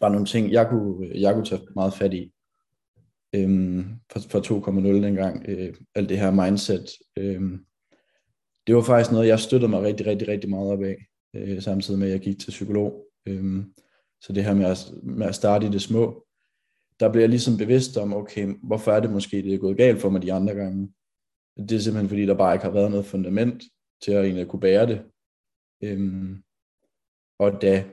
var 0.00 0.08
nogle 0.08 0.26
ting, 0.26 0.52
jeg 0.52 0.68
kunne, 0.68 1.20
jeg 1.20 1.34
kunne 1.34 1.44
tage 1.44 1.62
meget 1.74 1.94
fat 1.94 2.14
i. 2.14 2.32
Øh, 3.34 3.84
for, 4.12 4.20
for 4.20 4.70
2.0 4.70 4.86
dengang. 4.86 5.44
Øh, 5.48 5.74
alt 5.94 6.08
det 6.08 6.18
her 6.18 6.30
mindset. 6.30 6.90
Øh, 7.16 7.58
det 8.66 8.74
var 8.74 8.82
faktisk 8.82 9.12
noget, 9.12 9.28
jeg 9.28 9.40
støttede 9.40 9.70
mig 9.70 9.82
rigtig, 9.82 10.06
rigtig, 10.06 10.28
rigtig 10.28 10.50
meget 10.50 10.70
op 10.72 10.82
af, 10.82 10.96
øh, 11.34 11.62
samtidig 11.62 11.98
med, 11.98 12.06
at 12.06 12.12
jeg 12.12 12.20
gik 12.20 12.38
til 12.38 12.50
psykolog. 12.50 13.06
Øh, 13.26 13.64
så 14.26 14.32
det 14.32 14.44
her 14.44 14.54
med 14.54 14.64
at, 14.64 14.78
med 15.02 15.26
at 15.26 15.34
starte 15.34 15.66
i 15.66 15.70
det 15.70 15.82
små, 15.82 16.26
der 17.00 17.10
bliver 17.10 17.22
jeg 17.22 17.28
ligesom 17.30 17.56
bevidst 17.56 17.96
om, 17.96 18.14
okay, 18.14 18.54
hvorfor 18.62 18.92
er 18.92 19.00
det 19.00 19.10
måske, 19.10 19.42
det 19.42 19.54
er 19.54 19.58
gået 19.58 19.76
galt 19.76 20.00
for 20.00 20.10
mig 20.10 20.22
de 20.22 20.32
andre 20.32 20.54
gange. 20.54 20.92
Det 21.56 21.72
er 21.72 21.78
simpelthen 21.78 22.08
fordi, 22.08 22.26
der 22.26 22.34
bare 22.34 22.54
ikke 22.54 22.64
har 22.64 22.72
været 22.72 22.90
noget 22.90 23.06
fundament 23.06 23.62
til 24.02 24.12
at 24.12 24.24
egentlig 24.24 24.48
kunne 24.48 24.60
bære 24.60 24.86
det. 24.86 25.04
Øhm, 25.82 26.42
og 27.38 27.62
da 27.62 27.84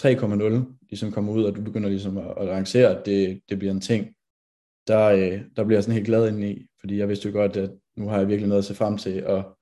3.0 0.00 0.88
ligesom 0.90 1.12
kommer 1.12 1.32
ud, 1.32 1.44
og 1.44 1.56
du 1.56 1.62
begynder 1.62 1.88
ligesom 1.88 2.18
at, 2.18 2.30
at 2.30 2.48
arrangere, 2.48 2.98
at 2.98 3.06
det, 3.06 3.42
det 3.48 3.58
bliver 3.58 3.74
en 3.74 3.80
ting, 3.80 4.14
der, 4.86 5.04
øh, 5.04 5.42
der 5.56 5.64
bliver 5.64 5.76
jeg 5.76 5.84
sådan 5.84 5.94
helt 5.94 6.06
glad 6.06 6.28
ind 6.28 6.44
i, 6.44 6.66
fordi 6.80 6.98
jeg 6.98 7.08
vidste 7.08 7.28
jo 7.28 7.34
godt, 7.34 7.56
at 7.56 7.70
nu 7.96 8.08
har 8.08 8.18
jeg 8.18 8.28
virkelig 8.28 8.48
noget 8.48 8.62
at 8.62 8.64
se 8.64 8.74
frem 8.74 8.98
til, 8.98 9.26
og 9.26 9.58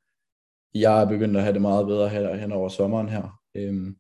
jeg 0.75 1.03
er 1.03 1.09
begyndt 1.09 1.37
at 1.37 1.43
have 1.43 1.53
det 1.53 1.63
meget 1.63 1.87
bedre 1.87 2.09
her, 2.09 2.37
hen 2.37 2.53
over 2.53 2.69
sommeren 2.69 3.09
her. 3.09 3.43
Øhm, 3.55 3.97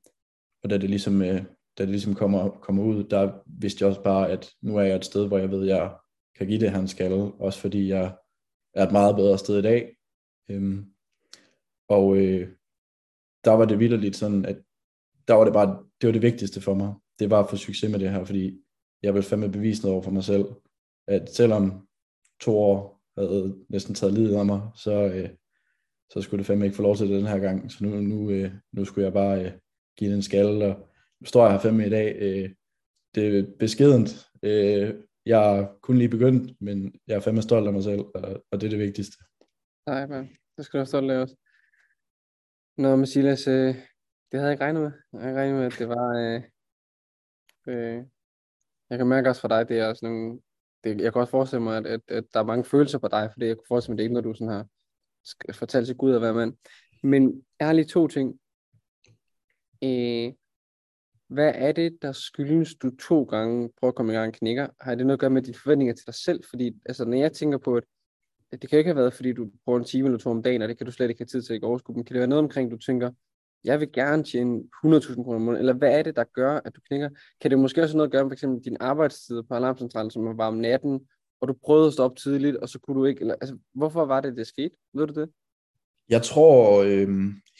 og 0.62 0.70
da 0.70 0.78
det 0.78 0.90
ligesom, 0.90 1.22
øh, 1.22 1.44
da 1.78 1.82
det 1.82 1.90
ligesom 1.90 2.14
kommer, 2.14 2.50
kommer 2.50 2.84
ud, 2.84 3.04
der 3.04 3.32
vidste 3.60 3.82
jeg 3.82 3.88
også 3.88 4.02
bare, 4.02 4.30
at 4.30 4.50
nu 4.62 4.76
er 4.76 4.82
jeg 4.82 4.96
et 4.96 5.04
sted, 5.04 5.28
hvor 5.28 5.38
jeg 5.38 5.50
ved, 5.50 5.62
at 5.62 5.76
jeg 5.76 5.96
kan 6.36 6.46
give 6.46 6.60
det, 6.60 6.70
han 6.70 6.88
skal, 6.88 7.12
også 7.38 7.60
fordi 7.60 7.88
jeg 7.88 8.16
er 8.74 8.86
et 8.86 8.92
meget 8.92 9.16
bedre 9.16 9.38
sted 9.38 9.58
i 9.58 9.62
dag. 9.62 9.96
Øhm, 10.50 10.84
og 11.88 12.16
øh, 12.16 12.48
der 13.44 13.52
var 13.52 13.64
det 13.64 13.78
vildt 13.78 14.16
sådan, 14.16 14.44
at 14.44 14.56
der 15.28 15.34
var 15.34 15.44
det 15.44 15.52
bare, 15.52 15.84
det 16.00 16.06
var 16.06 16.12
det 16.12 16.22
vigtigste 16.22 16.60
for 16.60 16.74
mig. 16.74 16.94
Det 17.18 17.30
var 17.30 17.42
at 17.42 17.50
få 17.50 17.56
succes 17.56 17.90
med 17.90 17.98
det 17.98 18.10
her, 18.10 18.24
fordi 18.24 18.60
jeg 19.02 19.14
vil 19.14 19.22
fandme 19.22 19.52
bevise 19.52 19.82
noget 19.82 19.94
over 19.94 20.02
for 20.02 20.10
mig 20.10 20.24
selv, 20.24 20.44
at 21.08 21.34
selvom 21.34 21.88
to 22.40 22.58
år 22.58 23.02
havde 23.18 23.56
næsten 23.68 23.94
taget 23.94 24.14
livet 24.14 24.36
af 24.36 24.46
mig, 24.46 24.70
så, 24.74 24.92
øh, 24.92 25.28
så 26.10 26.20
skulle 26.20 26.38
det 26.38 26.46
fandme 26.46 26.64
ikke 26.64 26.76
få 26.76 26.82
lov 26.82 26.96
til 26.96 27.08
det 27.08 27.18
den 27.18 27.26
her 27.26 27.38
gang. 27.38 27.72
Så 27.72 27.84
nu, 27.84 28.00
nu, 28.00 28.30
øh, 28.30 28.52
nu 28.72 28.84
skulle 28.84 29.04
jeg 29.04 29.12
bare 29.12 29.44
øh, 29.44 29.52
give 29.98 30.10
den 30.10 30.18
en 30.18 30.22
skalle, 30.22 30.66
og 30.66 30.88
står 31.24 31.42
jeg 31.42 31.52
her 31.52 31.60
fem 31.60 31.80
i 31.80 31.88
dag. 31.88 32.16
Øh, 32.20 32.50
det 33.14 33.38
er 33.38 33.46
beskedent. 33.58 34.26
Øh, 34.42 34.94
jeg 35.26 35.58
er 35.58 35.78
kun 35.82 35.98
lige 35.98 36.08
begyndt, 36.08 36.60
men 36.60 37.00
jeg 37.06 37.16
er 37.16 37.20
fandme 37.20 37.42
stolt 37.42 37.66
af 37.66 37.72
mig 37.72 37.82
selv, 37.82 38.00
og, 38.00 38.44
og 38.50 38.60
det 38.60 38.66
er 38.66 38.70
det 38.70 38.78
vigtigste. 38.78 39.16
Nej, 39.86 40.06
man. 40.06 40.36
Det 40.56 40.64
skal 40.64 40.78
du 40.78 40.80
være 40.80 40.86
stolt 40.86 41.10
af 41.10 41.20
også. 41.20 41.36
Nå, 42.76 42.96
men 42.96 43.06
Silas, 43.06 43.48
øh, 43.48 43.74
det 44.32 44.40
havde 44.40 44.44
jeg 44.44 44.52
ikke 44.52 44.64
regnet 44.64 44.82
med. 44.82 44.92
Jeg 45.12 45.20
havde 45.20 45.32
ikke 45.32 45.40
regnet 45.40 45.56
med, 45.56 45.66
at 45.66 45.78
det 45.78 45.88
var... 45.88 46.08
Øh, 46.18 46.42
øh, 47.68 48.04
jeg 48.90 48.98
kan 48.98 49.06
mærke 49.06 49.28
også 49.28 49.40
for 49.40 49.48
dig, 49.48 49.68
det 49.68 49.78
er 49.78 49.88
også 49.88 50.06
nogle... 50.06 50.40
Det, 50.84 51.00
jeg 51.00 51.12
kan 51.12 51.20
også 51.20 51.30
forestille 51.30 51.62
mig, 51.62 51.76
at, 51.76 51.86
at, 51.86 52.00
at 52.08 52.24
der 52.34 52.40
er 52.40 52.44
mange 52.44 52.64
følelser 52.64 52.98
på 52.98 53.08
dig, 53.08 53.30
for 53.32 53.40
det 53.40 53.46
jeg 53.46 53.56
kunne 53.56 53.68
forestille 53.68 53.92
mig, 53.92 53.98
det 53.98 54.02
er 54.02 54.08
ikke, 54.08 54.14
når 54.14 54.20
du 54.20 54.34
sådan 54.34 54.54
har 54.54 54.66
fortalt 55.52 55.86
til 55.86 55.96
Gud 55.96 56.14
at 56.14 56.22
være 56.22 56.34
mand. 56.34 56.56
Men 57.02 57.44
ærligt 57.60 57.88
to 57.88 58.08
ting. 58.08 58.40
Øh, 59.84 60.32
hvad 61.28 61.52
er 61.54 61.72
det, 61.72 61.98
der 62.02 62.12
skyldes, 62.12 62.74
du 62.74 62.90
to 62.96 63.22
gange 63.22 63.70
prøver 63.80 63.90
at 63.90 63.94
komme 63.94 64.12
i 64.12 64.16
gang 64.16 64.34
knækker? 64.34 64.68
Har 64.80 64.94
det 64.94 65.06
noget 65.06 65.16
at 65.16 65.20
gøre 65.20 65.30
med 65.30 65.42
dine 65.42 65.56
forventninger 65.62 65.94
til 65.94 66.06
dig 66.06 66.14
selv? 66.14 66.40
Fordi 66.50 66.72
altså, 66.86 67.04
når 67.04 67.16
jeg 67.16 67.32
tænker 67.32 67.58
på, 67.58 67.76
at 67.76 67.84
det 68.62 68.70
kan 68.70 68.78
ikke 68.78 68.88
have 68.88 68.96
været, 68.96 69.14
fordi 69.14 69.32
du 69.32 69.50
bruger 69.64 69.78
en 69.78 69.84
time 69.84 70.06
eller 70.06 70.18
to 70.18 70.30
om 70.30 70.42
dagen, 70.42 70.62
og 70.62 70.68
det 70.68 70.78
kan 70.78 70.86
du 70.86 70.92
slet 70.92 71.08
ikke 71.08 71.20
have 71.20 71.26
tid 71.26 71.42
til 71.42 71.54
at 71.54 71.62
overskue. 71.62 71.94
Men 71.94 72.04
kan 72.04 72.14
det 72.14 72.20
være 72.20 72.28
noget 72.28 72.44
omkring, 72.44 72.70
du 72.70 72.76
tænker, 72.76 73.10
jeg 73.64 73.80
vil 73.80 73.92
gerne 73.92 74.24
tjene 74.24 74.62
100.000 74.84 75.14
kroner 75.14 75.36
om 75.36 75.42
måneden, 75.42 75.60
eller 75.60 75.72
hvad 75.72 75.98
er 75.98 76.02
det, 76.02 76.16
der 76.16 76.24
gør, 76.24 76.60
at 76.64 76.76
du 76.76 76.80
knækker? 76.88 77.08
Kan 77.40 77.50
det 77.50 77.58
måske 77.58 77.82
også 77.82 77.96
noget 77.96 78.08
at 78.08 78.12
gøre 78.12 78.24
med 78.24 78.30
f.eks. 78.30 78.64
din 78.64 78.76
arbejdstid 78.80 79.42
på 79.42 79.54
alarmcentralen, 79.54 80.10
som 80.10 80.38
var 80.38 80.46
om 80.46 80.54
natten, 80.54 81.00
og 81.40 81.48
du 81.48 81.54
prøvede 81.64 81.86
at 81.86 81.92
stå 81.92 82.02
op 82.02 82.16
tidligt, 82.16 82.56
og 82.56 82.68
så 82.68 82.78
kunne 82.78 83.00
du 83.00 83.04
ikke, 83.04 83.20
eller, 83.20 83.34
altså, 83.34 83.58
hvorfor 83.74 84.04
var 84.04 84.20
det, 84.20 84.36
det 84.36 84.46
skete? 84.46 84.76
Ved 84.94 85.06
du 85.06 85.20
det? 85.20 85.30
Jeg 86.08 86.22
tror 86.22 86.82
øh, 86.82 87.08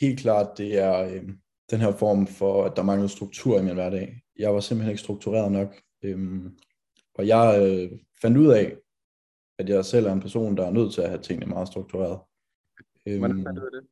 helt 0.00 0.20
klart, 0.20 0.58
det 0.58 0.78
er 0.78 1.00
øh, 1.02 1.28
den 1.70 1.80
her 1.80 1.92
form 1.92 2.26
for, 2.26 2.64
at 2.64 2.76
der 2.76 2.82
manglede 2.82 3.08
struktur 3.08 3.58
i 3.58 3.62
min 3.62 3.75
hverdag. 3.75 4.23
Jeg 4.38 4.54
var 4.54 4.61
simpelthen 4.61 4.90
ikke 4.90 5.02
struktureret 5.02 5.52
nok, 5.52 5.80
øh, 6.02 6.40
og 7.14 7.26
jeg 7.26 7.62
øh, 7.62 7.99
fandt 8.23 8.38
ud 8.38 8.46
af, 8.46 8.76
at 9.58 9.68
jeg 9.68 9.85
selv 9.85 10.06
er 10.06 10.12
en 10.12 10.20
person, 10.20 10.56
der 10.56 10.66
er 10.66 10.70
nødt 10.70 10.94
til 10.94 11.00
at 11.00 11.08
have 11.08 11.23
tingene 11.23 11.46
meget 11.46 11.68
struktureret. 11.68 12.18
Hvordan 13.18 13.42
fandt 13.44 13.61
du 13.61 13.70
det? 13.76 13.87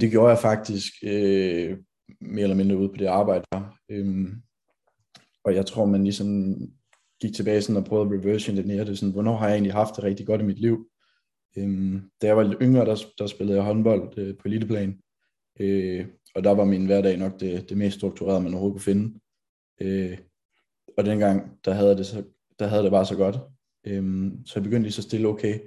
Det 0.00 0.10
gjorde 0.10 0.30
jeg 0.30 0.38
faktisk 0.38 0.92
øh, 1.04 1.78
mere 2.20 2.42
eller 2.42 2.56
mindre 2.56 2.76
ude 2.76 2.88
på 2.88 2.96
det 2.96 3.06
arbejde 3.06 3.44
her. 3.52 3.78
Øhm, 3.88 4.42
og 5.44 5.54
jeg 5.54 5.66
tror, 5.66 5.84
man 5.84 6.04
ligesom 6.04 6.54
gik 7.20 7.34
tilbage 7.34 7.62
sådan 7.62 7.76
og 7.76 7.84
prøvede 7.84 8.14
at 8.14 8.20
reverse 8.20 8.50
engineer 8.50 8.84
det, 8.84 8.98
sådan, 8.98 9.12
hvornår 9.12 9.36
har 9.36 9.46
jeg 9.46 9.54
egentlig 9.54 9.72
haft 9.72 9.96
det 9.96 10.04
rigtig 10.04 10.26
godt 10.26 10.40
i 10.40 10.44
mit 10.44 10.58
liv? 10.58 10.88
Øhm, 11.56 12.10
da 12.22 12.26
jeg 12.26 12.36
var 12.36 12.42
lidt 12.42 12.62
yngre, 12.62 12.84
der, 12.84 13.04
der 13.18 13.26
spillede 13.26 13.56
jeg 13.56 13.64
håndbold 13.64 14.18
øh, 14.18 14.36
på 14.36 14.48
eliteplan, 14.48 15.00
øh, 15.60 16.06
og 16.34 16.44
der 16.44 16.50
var 16.50 16.64
min 16.64 16.86
hverdag 16.86 17.16
nok 17.16 17.40
det, 17.40 17.68
det 17.68 17.78
mest 17.78 17.96
strukturerede, 17.96 18.40
man 18.40 18.52
overhovedet 18.54 18.74
kunne 18.74 18.94
finde. 18.94 19.18
Øh, 19.80 20.18
og 20.96 21.04
dengang, 21.04 21.64
der 21.64 21.72
havde, 21.72 21.96
det 21.96 22.06
så, 22.06 22.24
der 22.58 22.66
havde 22.66 22.82
det 22.82 22.90
bare 22.90 23.06
så 23.06 23.16
godt. 23.16 23.38
Øh, 23.86 24.32
så 24.46 24.52
jeg 24.56 24.62
begyndte 24.62 24.82
lige 24.82 24.92
så 24.92 25.02
stille, 25.02 25.28
okay, 25.28 25.60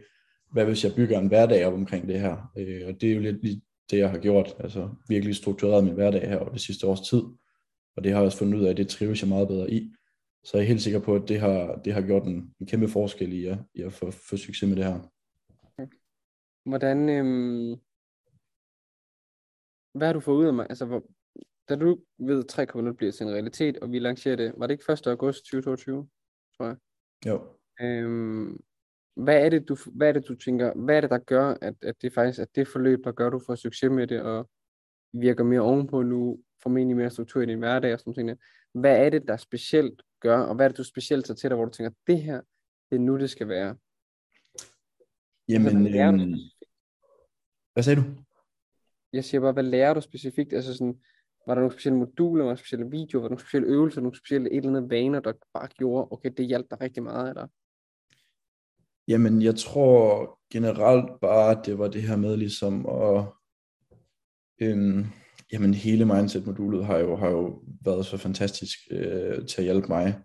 hvad 0.52 0.66
hvis 0.66 0.84
jeg 0.84 0.96
bygger 0.96 1.20
en 1.20 1.28
hverdag 1.28 1.66
op 1.66 1.74
omkring 1.74 2.08
det 2.08 2.20
her? 2.20 2.52
Øh, 2.58 2.88
og 2.88 3.02
det 3.02 3.10
er 3.12 3.16
jo 3.16 3.22
lidt 3.22 3.44
lige 3.44 3.62
det, 3.92 3.98
jeg 3.98 4.10
har 4.10 4.18
gjort, 4.18 4.56
altså 4.60 4.90
virkelig 5.10 5.36
struktureret 5.36 5.84
min 5.84 5.94
hverdag 5.94 6.30
her 6.30 6.38
over 6.38 6.52
det 6.52 6.62
sidste 6.62 6.88
års 6.88 7.10
tid. 7.10 7.22
Og 7.98 8.04
det 8.04 8.12
har 8.12 8.20
jeg 8.20 8.26
også 8.26 8.38
fundet 8.38 8.60
ud 8.60 8.66
af, 8.66 8.70
at 8.70 8.78
det 8.78 8.88
trives 8.88 9.22
jeg 9.22 9.30
meget 9.30 9.48
bedre 9.48 9.72
i. 9.72 9.92
så 10.44 10.58
jeg 10.58 10.64
er 10.64 10.68
helt 10.68 10.82
sikker 10.82 11.00
på, 11.00 11.16
at 11.16 11.28
det 11.28 11.40
har, 11.40 11.82
det 11.86 11.94
har 11.94 12.02
gjort 12.02 12.24
en, 12.24 12.54
en 12.60 12.68
kæmpe 12.68 12.88
forskel 12.88 13.34
i 13.34 13.46
at, 13.46 13.58
i 13.74 13.82
at 13.82 13.94
få, 13.94 14.12
få 14.12 14.38
succes 14.38 14.70
med 14.70 14.76
det 14.76 14.86
her. 14.86 15.00
Hvordan, 16.70 17.10
øhm, 17.10 17.80
hvad 19.96 20.08
har 20.08 20.14
du 20.14 20.20
fået 20.20 20.38
ud 20.38 20.46
af 20.46 20.54
mig? 20.54 20.66
Altså, 20.70 20.86
hvor, 20.86 21.04
da 21.70 21.76
du 21.76 22.00
ved 22.18 22.44
3,0 22.90 22.92
bliver 22.92 23.12
til 23.12 23.26
en 23.26 23.34
realitet, 23.34 23.78
og 23.78 23.92
vi 23.92 24.00
lancerer 24.00 24.36
det, 24.36 24.54
var 24.58 24.68
det 24.68 24.74
ikke 24.74 24.94
1. 24.94 25.08
august 25.08 25.46
2022, 25.46 26.08
tror 26.58 26.66
jeg? 26.66 26.78
Jo. 27.26 27.42
Øhm, 27.82 28.60
hvad 29.16 29.46
er 29.46 29.50
det, 29.50 29.70
du, 29.70 29.78
hvad 29.92 30.08
er 30.08 30.12
det, 30.12 30.28
du 30.28 30.36
tænker, 30.36 30.74
hvad 30.74 30.98
er 30.98 31.02
det, 31.02 31.10
der 31.10 31.18
gør, 31.18 31.58
at, 31.62 31.76
at 31.82 32.02
det 32.02 32.14
faktisk 32.14 32.40
er 32.40 32.46
det 32.56 32.68
forløb, 32.68 33.04
der 33.04 33.12
gør, 33.12 33.28
at 33.28 33.34
du 33.34 33.40
får 33.40 33.56
succes 33.56 33.92
med 33.92 34.08
det, 34.08 34.22
og 34.22 34.50
virker 35.14 35.44
mere 35.44 35.62
ovenpå 35.62 36.02
nu, 36.02 36.40
formentlig 36.64 36.98
mere 36.98 37.10
struktur 37.10 37.42
i 37.42 37.46
din 37.46 37.60
hverdag 37.60 37.94
og 37.94 38.00
sådan 38.00 38.26
noget. 38.26 38.40
Hvad 38.74 39.06
er 39.06 39.10
det, 39.10 39.28
der 39.28 39.38
specielt 39.38 40.02
gør, 40.20 40.38
og 40.38 40.56
hvad 40.56 40.66
er 40.66 40.70
det, 40.70 40.78
du 40.78 40.84
specielt 40.84 41.26
tager 41.26 41.36
til 41.36 41.50
dig, 41.50 41.56
hvor 41.56 41.66
du 41.66 41.72
tænker, 41.72 41.92
det 42.08 42.22
her, 42.22 42.42
det 42.90 42.96
er 42.96 43.00
nu, 43.00 43.18
det 43.18 43.30
skal 43.30 43.48
være? 43.48 43.78
Jamen, 45.50 45.82
hvad, 45.82 45.92
lærer 45.92 46.12
du? 46.12 46.22
øhm, 46.22 46.34
hvad 47.74 47.84
sagde 47.84 48.02
du? 48.02 48.06
Jeg 49.16 49.24
siger 49.24 49.42
bare, 49.42 49.52
hvad 49.52 49.64
lærer 49.64 49.94
du 49.94 50.02
specifikt? 50.02 50.54
Altså 50.54 50.74
sådan, 50.74 50.96
var 51.48 51.54
der 51.54 51.62
nogle 51.62 51.72
specielle 51.72 52.00
moduler, 52.00 52.44
var 52.44 52.52
der 52.52 52.56
specielle 52.56 52.90
videoer, 52.92 53.22
var 53.22 53.28
der 53.28 53.34
nogle 53.34 53.42
specielle 53.42 53.68
øvelser, 53.68 54.02
nogle 54.02 54.18
specielle 54.18 54.52
et 54.52 54.58
eller 54.58 54.70
andet 54.70 54.90
vaner, 54.90 55.20
der 55.20 55.34
bare 55.54 55.68
gjorde, 55.68 56.08
okay, 56.12 56.32
det 56.38 56.46
hjalp 56.46 56.66
dig 56.70 56.82
rigtig 56.82 57.04
meget, 57.04 57.30
eller? 57.30 57.48
Jamen, 59.08 59.42
jeg 59.42 59.56
tror 59.56 60.40
generelt 60.54 61.20
bare, 61.22 61.62
det 61.66 61.80
var 61.80 61.88
det 61.88 62.02
her 62.02 62.16
med 62.16 62.38
ligesom 62.38 62.86
at... 62.86 63.26
Øhm, 64.62 65.06
jamen, 65.54 65.74
hele 65.74 66.06
mindset-modulet 66.06 66.86
har 66.86 66.98
jo, 66.98 67.16
har 67.16 67.30
jo 67.30 67.62
været 67.86 68.06
så 68.06 68.18
fantastisk 68.18 68.80
øh, 68.92 69.46
til 69.46 69.58
at 69.58 69.64
hjælpe 69.64 69.88
mig. 69.88 70.22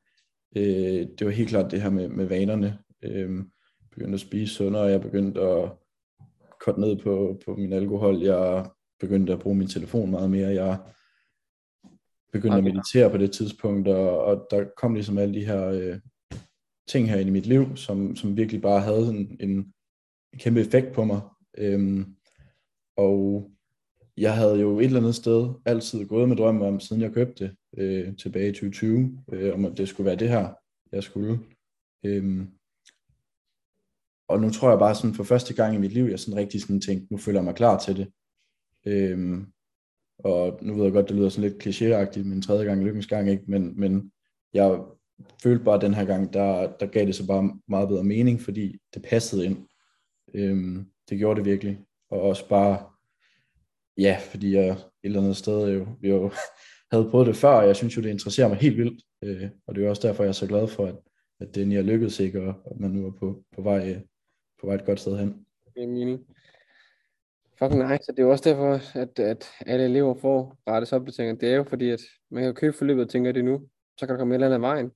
Øh, 0.57 1.07
det 1.19 1.25
var 1.25 1.31
helt 1.31 1.49
klart 1.49 1.71
det 1.71 1.83
her 1.83 1.91
med, 1.91 2.09
med 2.09 2.25
vanerne. 2.27 2.79
Øh, 3.03 3.45
begyndte 3.91 4.15
at 4.15 4.21
spise 4.21 4.55
sundere, 4.55 4.83
jeg 4.83 5.01
begyndte 5.01 5.41
at 5.41 5.73
korte 6.61 6.81
ned 6.81 6.97
på, 6.97 7.41
på 7.45 7.55
min 7.55 7.73
alkohol, 7.73 8.17
jeg 8.23 8.71
begyndte 9.01 9.33
at 9.33 9.39
bruge 9.39 9.57
min 9.57 9.69
telefon 9.69 10.11
meget 10.11 10.31
mere, 10.31 10.49
jeg 10.49 10.79
begyndte 12.33 12.55
okay. 12.55 12.69
at 12.69 12.75
meditere 12.75 13.11
på 13.11 13.17
det 13.17 13.33
tidspunkt, 13.33 13.89
og, 13.89 14.25
og 14.25 14.47
der 14.51 14.65
kom 14.77 14.95
ligesom 14.95 15.19
alle 15.19 15.35
de 15.35 15.47
her 15.47 15.67
øh, 15.67 15.99
ting 16.89 17.11
her 17.11 17.19
i 17.19 17.31
mit 17.31 17.47
liv, 17.47 17.77
som, 17.77 18.17
som 18.17 18.37
virkelig 18.37 18.63
bare 18.63 18.81
havde 18.81 19.09
en, 19.09 19.37
en, 19.41 19.73
kæmpe 20.39 20.61
effekt 20.61 20.93
på 20.93 21.05
mig. 21.05 21.21
Øhm, 21.59 22.17
og 22.97 23.51
jeg 24.17 24.35
havde 24.35 24.61
jo 24.61 24.79
et 24.79 24.85
eller 24.85 25.01
andet 25.01 25.15
sted 25.15 25.49
altid 25.67 26.07
gået 26.07 26.29
med 26.29 26.37
drømme 26.37 26.67
om, 26.67 26.81
siden 26.81 27.03
jeg 27.03 27.13
købte 27.13 27.45
det 27.45 27.57
øh, 27.77 28.17
tilbage 28.17 28.49
i 28.49 28.53
2020, 28.53 29.25
øh, 29.33 29.55
om 29.55 29.65
at 29.65 29.79
det 29.79 29.89
skulle 29.89 30.07
være 30.07 30.17
det 30.17 30.29
her, 30.29 30.55
jeg 30.93 31.03
skulle. 31.03 31.41
Øhm, 32.05 32.49
og 34.29 34.41
nu 34.41 34.51
tror 34.51 34.71
jeg 34.71 34.79
bare 34.79 34.95
sådan 34.95 35.15
for 35.15 35.25
første 35.25 35.55
gang 35.55 35.75
i 35.75 35.79
mit 35.79 35.93
liv, 35.93 36.05
jeg 36.05 36.19
sådan 36.19 36.41
rigtig 36.41 36.61
sådan 36.61 36.81
tænkte, 36.81 37.13
nu 37.13 37.19
føler 37.19 37.41
jeg 37.41 37.45
mig 37.45 37.55
klar 37.55 37.79
til 37.79 37.97
det. 37.97 38.13
Øhm, 38.87 39.47
og 40.19 40.59
nu 40.63 40.75
ved 40.75 40.85
jeg 40.85 40.93
godt, 40.93 41.09
det 41.09 41.17
lyder 41.17 41.29
sådan 41.29 41.51
lidt 41.51 41.67
klichéagtigt, 41.67 42.29
min 42.29 42.43
tredje 42.43 42.65
gang 42.65 42.85
lykkens 42.85 43.07
gang, 43.07 43.31
ikke? 43.31 43.45
Men, 43.47 43.81
men 43.81 44.13
jeg 44.55 44.81
følte 45.43 45.65
bare, 45.65 45.75
at 45.75 45.81
den 45.83 45.95
her 45.95 46.05
gang, 46.05 46.33
der, 46.33 46.77
der 46.81 46.87
gav 46.87 47.07
det 47.07 47.15
så 47.15 47.27
bare 47.27 47.61
meget 47.69 47.89
bedre 47.89 48.05
mening, 48.05 48.41
fordi 48.41 48.79
det 48.95 49.03
passede 49.03 49.45
ind. 49.45 49.69
Øhm, 50.35 50.87
det 51.09 51.19
gjorde 51.19 51.39
det 51.39 51.51
virkelig. 51.51 51.81
Og 52.11 52.21
også 52.21 52.49
bare, 52.49 52.87
ja, 53.99 54.19
fordi 54.31 54.55
jeg 54.55 54.69
et 54.69 54.79
eller 55.03 55.21
andet 55.21 55.37
sted 55.37 55.73
jo, 55.73 55.87
jo 56.03 56.31
havde 56.93 57.11
prøvet 57.11 57.27
det 57.27 57.37
før, 57.37 57.49
og 57.49 57.67
jeg 57.67 57.77
synes 57.77 57.97
jo, 57.97 58.03
det 58.03 58.11
interesserer 58.11 58.49
mig 58.49 58.57
helt 58.57 58.77
vildt. 58.77 59.03
Øh, 59.25 59.51
og 59.67 59.75
det 59.75 59.85
er 59.85 59.91
også 59.91 60.09
derfor, 60.09 60.23
jeg 60.23 60.29
er 60.29 60.33
så 60.33 60.47
glad 60.47 60.69
for, 60.69 60.87
at, 60.87 60.97
at 61.41 61.55
den 61.55 61.73
er 61.73 61.83
lykkedes, 61.83 62.21
ikke? 62.21 62.41
Og 62.41 62.55
at 62.71 62.81
man 62.81 62.91
nu 62.91 63.07
er 63.07 63.11
på, 63.11 63.45
på, 63.53 63.63
vej, 63.63 64.03
på 64.61 64.67
vej 64.67 64.75
et 64.75 64.85
godt 64.85 65.01
sted 65.01 65.19
hen. 65.19 65.47
Det 65.75 65.83
er 65.83 65.89
mening. 65.89 66.27
Fucking 67.63 67.91
nice, 67.91 68.11
og 68.11 68.17
det 68.17 68.19
er 68.19 68.27
jo 68.27 68.31
også 68.31 68.51
derfor, 68.51 68.99
at, 68.99 69.19
at 69.19 69.51
alle 69.67 69.85
elever 69.85 70.15
får 70.15 70.59
gratis 70.67 70.93
opdateringer. 70.93 71.35
Det 71.35 71.49
er 71.53 71.57
jo 71.57 71.65
fordi, 71.65 71.91
at 71.91 72.01
man 72.31 72.43
kan 72.43 72.55
købe 72.55 72.77
forløbet 72.77 73.05
og 73.05 73.11
tænker 73.11 73.33
det 73.33 73.45
nu, 73.45 73.69
så 73.99 74.07
kan 74.07 74.09
der 74.09 74.19
komme 74.19 74.35
et 74.35 74.37
eller 74.37 74.47
andet 74.47 74.55
af 74.55 74.61
vejen. 74.61 74.91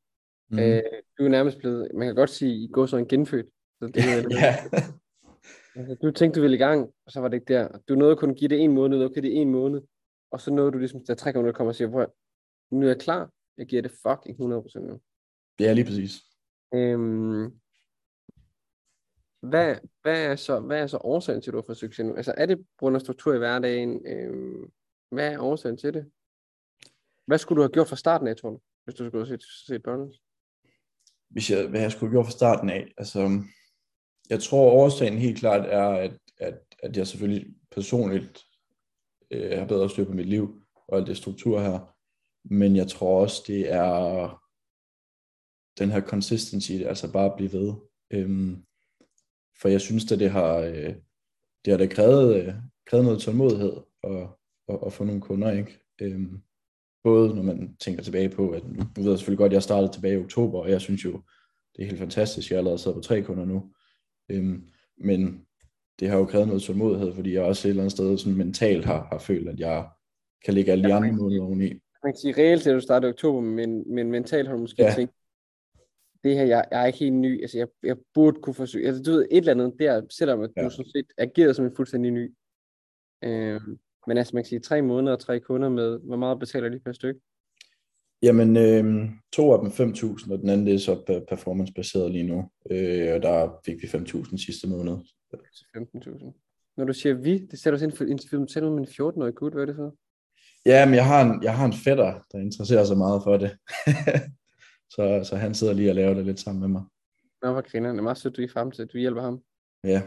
Mm. 0.50 0.58
Øh, 0.58 0.82
du 1.18 1.24
er 1.24 1.28
nærmest 1.28 1.58
blevet, 1.58 1.88
man 1.94 2.08
kan 2.08 2.14
godt 2.14 2.30
sige, 2.30 2.64
I 2.64 2.68
går 2.68 2.86
så 2.86 2.96
en 2.96 3.08
genfødt. 3.08 3.46
Så 3.80 3.86
det, 3.86 3.96
ja. 4.42 4.56
altså, 5.76 5.94
du 6.02 6.10
tænkte, 6.10 6.38
du 6.38 6.42
ville 6.42 6.56
i 6.56 6.58
gang, 6.58 6.90
og 7.06 7.12
så 7.12 7.20
var 7.20 7.28
det 7.28 7.36
ikke 7.36 7.54
der. 7.54 7.68
Du 7.88 7.94
nåede 7.94 8.16
kun 8.16 8.30
at 8.30 8.36
give 8.36 8.48
det 8.48 8.60
en 8.60 8.72
måned, 8.72 9.04
okay, 9.04 9.22
det 9.22 9.36
er 9.36 9.42
en 9.42 9.50
måned. 9.50 9.82
Og 10.30 10.40
så 10.40 10.52
nåede 10.52 10.72
du 10.72 10.78
ligesom, 10.78 11.04
der 11.06 11.14
trækker, 11.14 11.42
du 11.42 11.52
kommer 11.52 11.70
og 11.70 11.74
siger, 11.74 11.88
hvor 11.88 12.14
nu 12.74 12.82
er 12.82 12.90
jeg 12.90 13.00
klar, 13.00 13.30
jeg 13.58 13.66
giver 13.66 13.82
det 13.82 13.90
fucking 13.90 14.54
100% 14.54 14.78
nu. 14.78 15.00
Det 15.58 15.68
er 15.68 15.74
lige 15.74 15.84
præcis. 15.84 16.22
Øhm, 16.74 17.52
hvad, 19.48 19.76
hvad, 20.02 20.26
er 20.26 20.36
så, 20.36 20.60
hvad 20.60 20.80
er 20.80 20.86
så 20.86 20.96
årsagen 20.96 21.42
til, 21.42 21.50
at 21.50 21.52
du 21.52 21.58
har 21.58 21.64
fået 21.66 21.78
succes 21.78 22.06
nu? 22.06 22.14
Altså 22.14 22.34
er 22.36 22.46
det 22.46 22.58
på 22.58 22.64
grund 22.78 22.96
af 22.96 23.00
struktur 23.00 23.34
i 23.34 23.38
hverdagen? 23.38 24.06
Øh, 24.06 24.68
hvad 25.10 25.32
er 25.32 25.42
årsagen 25.42 25.76
til 25.76 25.94
det? 25.94 26.10
Hvad 27.26 27.38
skulle 27.38 27.56
du 27.56 27.62
have 27.62 27.72
gjort 27.72 27.88
fra 27.88 27.96
starten 27.96 28.26
af, 28.26 28.36
tror 28.36 28.50
du, 28.50 28.60
hvis 28.84 28.94
du 28.94 29.06
skulle 29.06 29.26
have 29.26 29.38
set, 29.38 29.48
set 29.66 29.82
børnene? 29.82 30.12
Hvis 31.28 31.50
jeg, 31.50 31.68
hvad 31.68 31.80
jeg 31.80 31.92
skulle 31.92 32.10
have 32.10 32.14
gjort 32.14 32.26
fra 32.26 32.38
starten 32.38 32.70
af? 32.70 32.92
Altså, 32.98 33.42
jeg 34.30 34.40
tror, 34.40 34.70
årsagen 34.70 35.18
helt 35.18 35.38
klart 35.38 35.66
er, 35.68 35.88
at, 35.88 36.18
at, 36.38 36.58
at 36.82 36.96
jeg 36.96 37.06
selvfølgelig 37.06 37.54
personligt 37.70 38.44
øh, 39.30 39.58
har 39.58 39.66
bedre 39.66 39.90
styr 39.90 40.04
på 40.04 40.12
mit 40.12 40.28
liv 40.28 40.62
og 40.88 40.98
alt 40.98 41.06
det 41.06 41.16
struktur 41.16 41.60
her. 41.60 41.96
Men 42.44 42.76
jeg 42.76 42.88
tror 42.88 43.20
også, 43.20 43.44
det 43.46 43.72
er 43.72 44.42
den 45.78 45.90
her 45.90 46.00
consistency, 46.00 46.72
altså 46.72 47.12
bare 47.12 47.26
at 47.26 47.36
blive 47.36 47.52
ved. 47.52 47.74
Øhm, 48.10 48.64
for 49.60 49.68
jeg 49.68 49.80
synes, 49.80 50.12
at 50.12 50.18
det 50.18 50.30
har, 50.30 50.56
øh, 50.56 50.94
det 51.64 51.70
har 51.70 51.76
da 51.76 51.86
krævet, 51.86 52.36
øh, 52.36 52.54
krævet 52.86 53.04
noget 53.04 53.20
tålmodighed 53.20 53.72
at, 54.04 54.26
at, 54.68 54.78
at 54.86 54.92
få 54.92 55.04
nogle 55.04 55.20
kunder, 55.20 55.52
ikke? 55.52 55.78
Øhm, 56.02 56.40
både 57.04 57.34
når 57.34 57.42
man 57.42 57.76
tænker 57.80 58.02
tilbage 58.02 58.28
på, 58.28 58.50
at 58.50 58.62
nu 58.64 58.82
ved 58.96 59.10
jeg 59.10 59.18
selvfølgelig 59.18 59.38
godt, 59.38 59.52
at 59.52 59.54
jeg 59.54 59.62
startede 59.62 59.92
tilbage 59.92 60.14
i 60.14 60.24
oktober, 60.24 60.60
og 60.60 60.70
jeg 60.70 60.80
synes 60.80 61.04
jo, 61.04 61.20
det 61.76 61.82
er 61.82 61.86
helt 61.86 61.98
fantastisk, 61.98 62.50
jeg 62.50 62.58
allerede 62.58 62.78
sidder 62.78 62.96
på 62.96 63.02
tre 63.02 63.22
kunder 63.22 63.44
nu. 63.44 63.72
Øhm, 64.30 64.68
men 64.98 65.46
det 66.00 66.08
har 66.08 66.16
jo 66.16 66.24
krævet 66.24 66.48
noget 66.48 66.62
tålmodighed, 66.62 67.14
fordi 67.14 67.34
jeg 67.34 67.42
også 67.42 67.68
et 67.68 67.70
eller 67.70 67.82
andet 67.82 67.92
sted 67.92 68.18
sådan 68.18 68.38
mentalt 68.38 68.84
har, 68.84 69.06
har 69.12 69.18
følt, 69.18 69.48
at 69.48 69.60
jeg 69.60 69.88
kan 70.44 70.54
lægge 70.54 70.72
alle 70.72 70.88
de 70.88 70.94
andre 70.94 71.12
måneder 71.12 71.42
oveni. 71.42 71.68
Man 72.04 72.12
kan 72.12 72.16
sige 72.16 72.34
reelt, 72.36 72.66
at 72.66 72.74
du 72.74 72.80
startede 72.80 73.10
i 73.10 73.12
oktober, 73.12 73.40
men, 73.40 73.94
men 73.94 74.10
mentalt 74.10 74.48
har 74.48 74.54
du 74.54 74.60
måske 74.60 74.82
ja. 74.82 74.94
tænkt, 74.94 75.14
det 76.24 76.34
her, 76.36 76.44
jeg, 76.44 76.64
jeg 76.70 76.82
er 76.82 76.86
ikke 76.86 76.98
helt 76.98 77.14
ny, 77.14 77.42
altså 77.42 77.58
jeg, 77.58 77.68
jeg 77.82 77.96
burde 78.14 78.40
kunne 78.40 78.54
forsøge, 78.54 78.86
altså 78.86 79.02
du 79.02 79.10
ved, 79.10 79.26
et 79.30 79.38
eller 79.38 79.52
andet 79.52 79.74
der, 79.78 80.02
selvom 80.10 80.40
at 80.40 80.50
ja. 80.56 80.64
du 80.64 80.70
sådan 80.70 80.90
set 80.90 81.06
agerede 81.18 81.54
som 81.54 81.64
en 81.64 81.76
fuldstændig 81.76 82.10
ny. 82.10 82.34
Øhm, 83.24 83.78
men 84.06 84.18
altså 84.18 84.36
man 84.36 84.42
kan 84.42 84.48
sige, 84.48 84.60
tre 84.60 84.82
måneder 84.82 85.12
og 85.12 85.20
tre 85.20 85.40
kunder 85.40 85.68
med, 85.68 85.98
hvor 85.98 86.16
meget 86.16 86.38
betaler 86.38 86.68
de 86.68 86.80
per 86.80 86.92
stykke? 86.92 87.20
Jamen, 88.22 88.56
øh, 88.56 89.10
to 89.32 89.52
af 89.52 89.58
dem 89.58 89.68
5.000, 89.68 90.32
og 90.32 90.38
den 90.38 90.48
anden 90.48 90.66
det 90.66 90.74
er 90.74 90.78
så 90.78 91.22
performance-baseret 91.28 92.12
lige 92.12 92.26
nu. 92.26 92.50
Øh, 92.70 93.14
og 93.14 93.22
der 93.22 93.60
fik 93.66 93.82
vi 93.82 93.86
5.000 93.86 94.44
sidste 94.44 94.68
måned. 94.68 94.96
15.000. 95.76 96.74
Når 96.76 96.84
du 96.84 96.92
siger 96.92 97.14
vi, 97.14 97.38
det 97.38 97.58
sætter 97.58 97.76
os 97.78 97.82
ind 97.82 97.92
for 97.92 98.04
interviewet 98.04 98.72
med 98.72 98.80
en 98.80 98.88
14-årig 98.88 99.34
gut, 99.34 99.52
hvad 99.52 99.62
er 99.62 99.66
det 99.66 99.76
så? 99.76 99.90
Ja, 100.66 100.86
men 100.86 100.94
jeg 100.94 101.06
har 101.06 101.24
en, 101.24 101.42
jeg 101.42 101.56
har 101.56 101.66
en 101.66 101.72
fætter, 101.84 102.20
der 102.32 102.38
interesserer 102.38 102.84
sig 102.84 102.98
meget 102.98 103.22
for 103.22 103.36
det. 103.36 103.50
så, 104.90 105.20
så 105.24 105.36
han 105.36 105.54
sidder 105.54 105.72
lige 105.72 105.90
og 105.90 105.94
laver 105.94 106.14
det 106.14 106.26
lidt 106.26 106.40
sammen 106.40 106.60
med 106.60 106.68
mig. 106.68 106.82
Nå, 107.42 107.52
hvor 107.52 107.70
griner 107.70 107.90
Det 107.90 107.98
er 107.98 108.02
meget 108.02 108.18
sødt, 108.18 108.36
du 108.36 108.42
er 108.42 108.48
frem 108.48 108.70
til, 108.70 108.82
at 108.82 108.92
du 108.92 108.98
hjælper 108.98 109.22
ham. 109.22 109.42
Ja. 109.84 110.02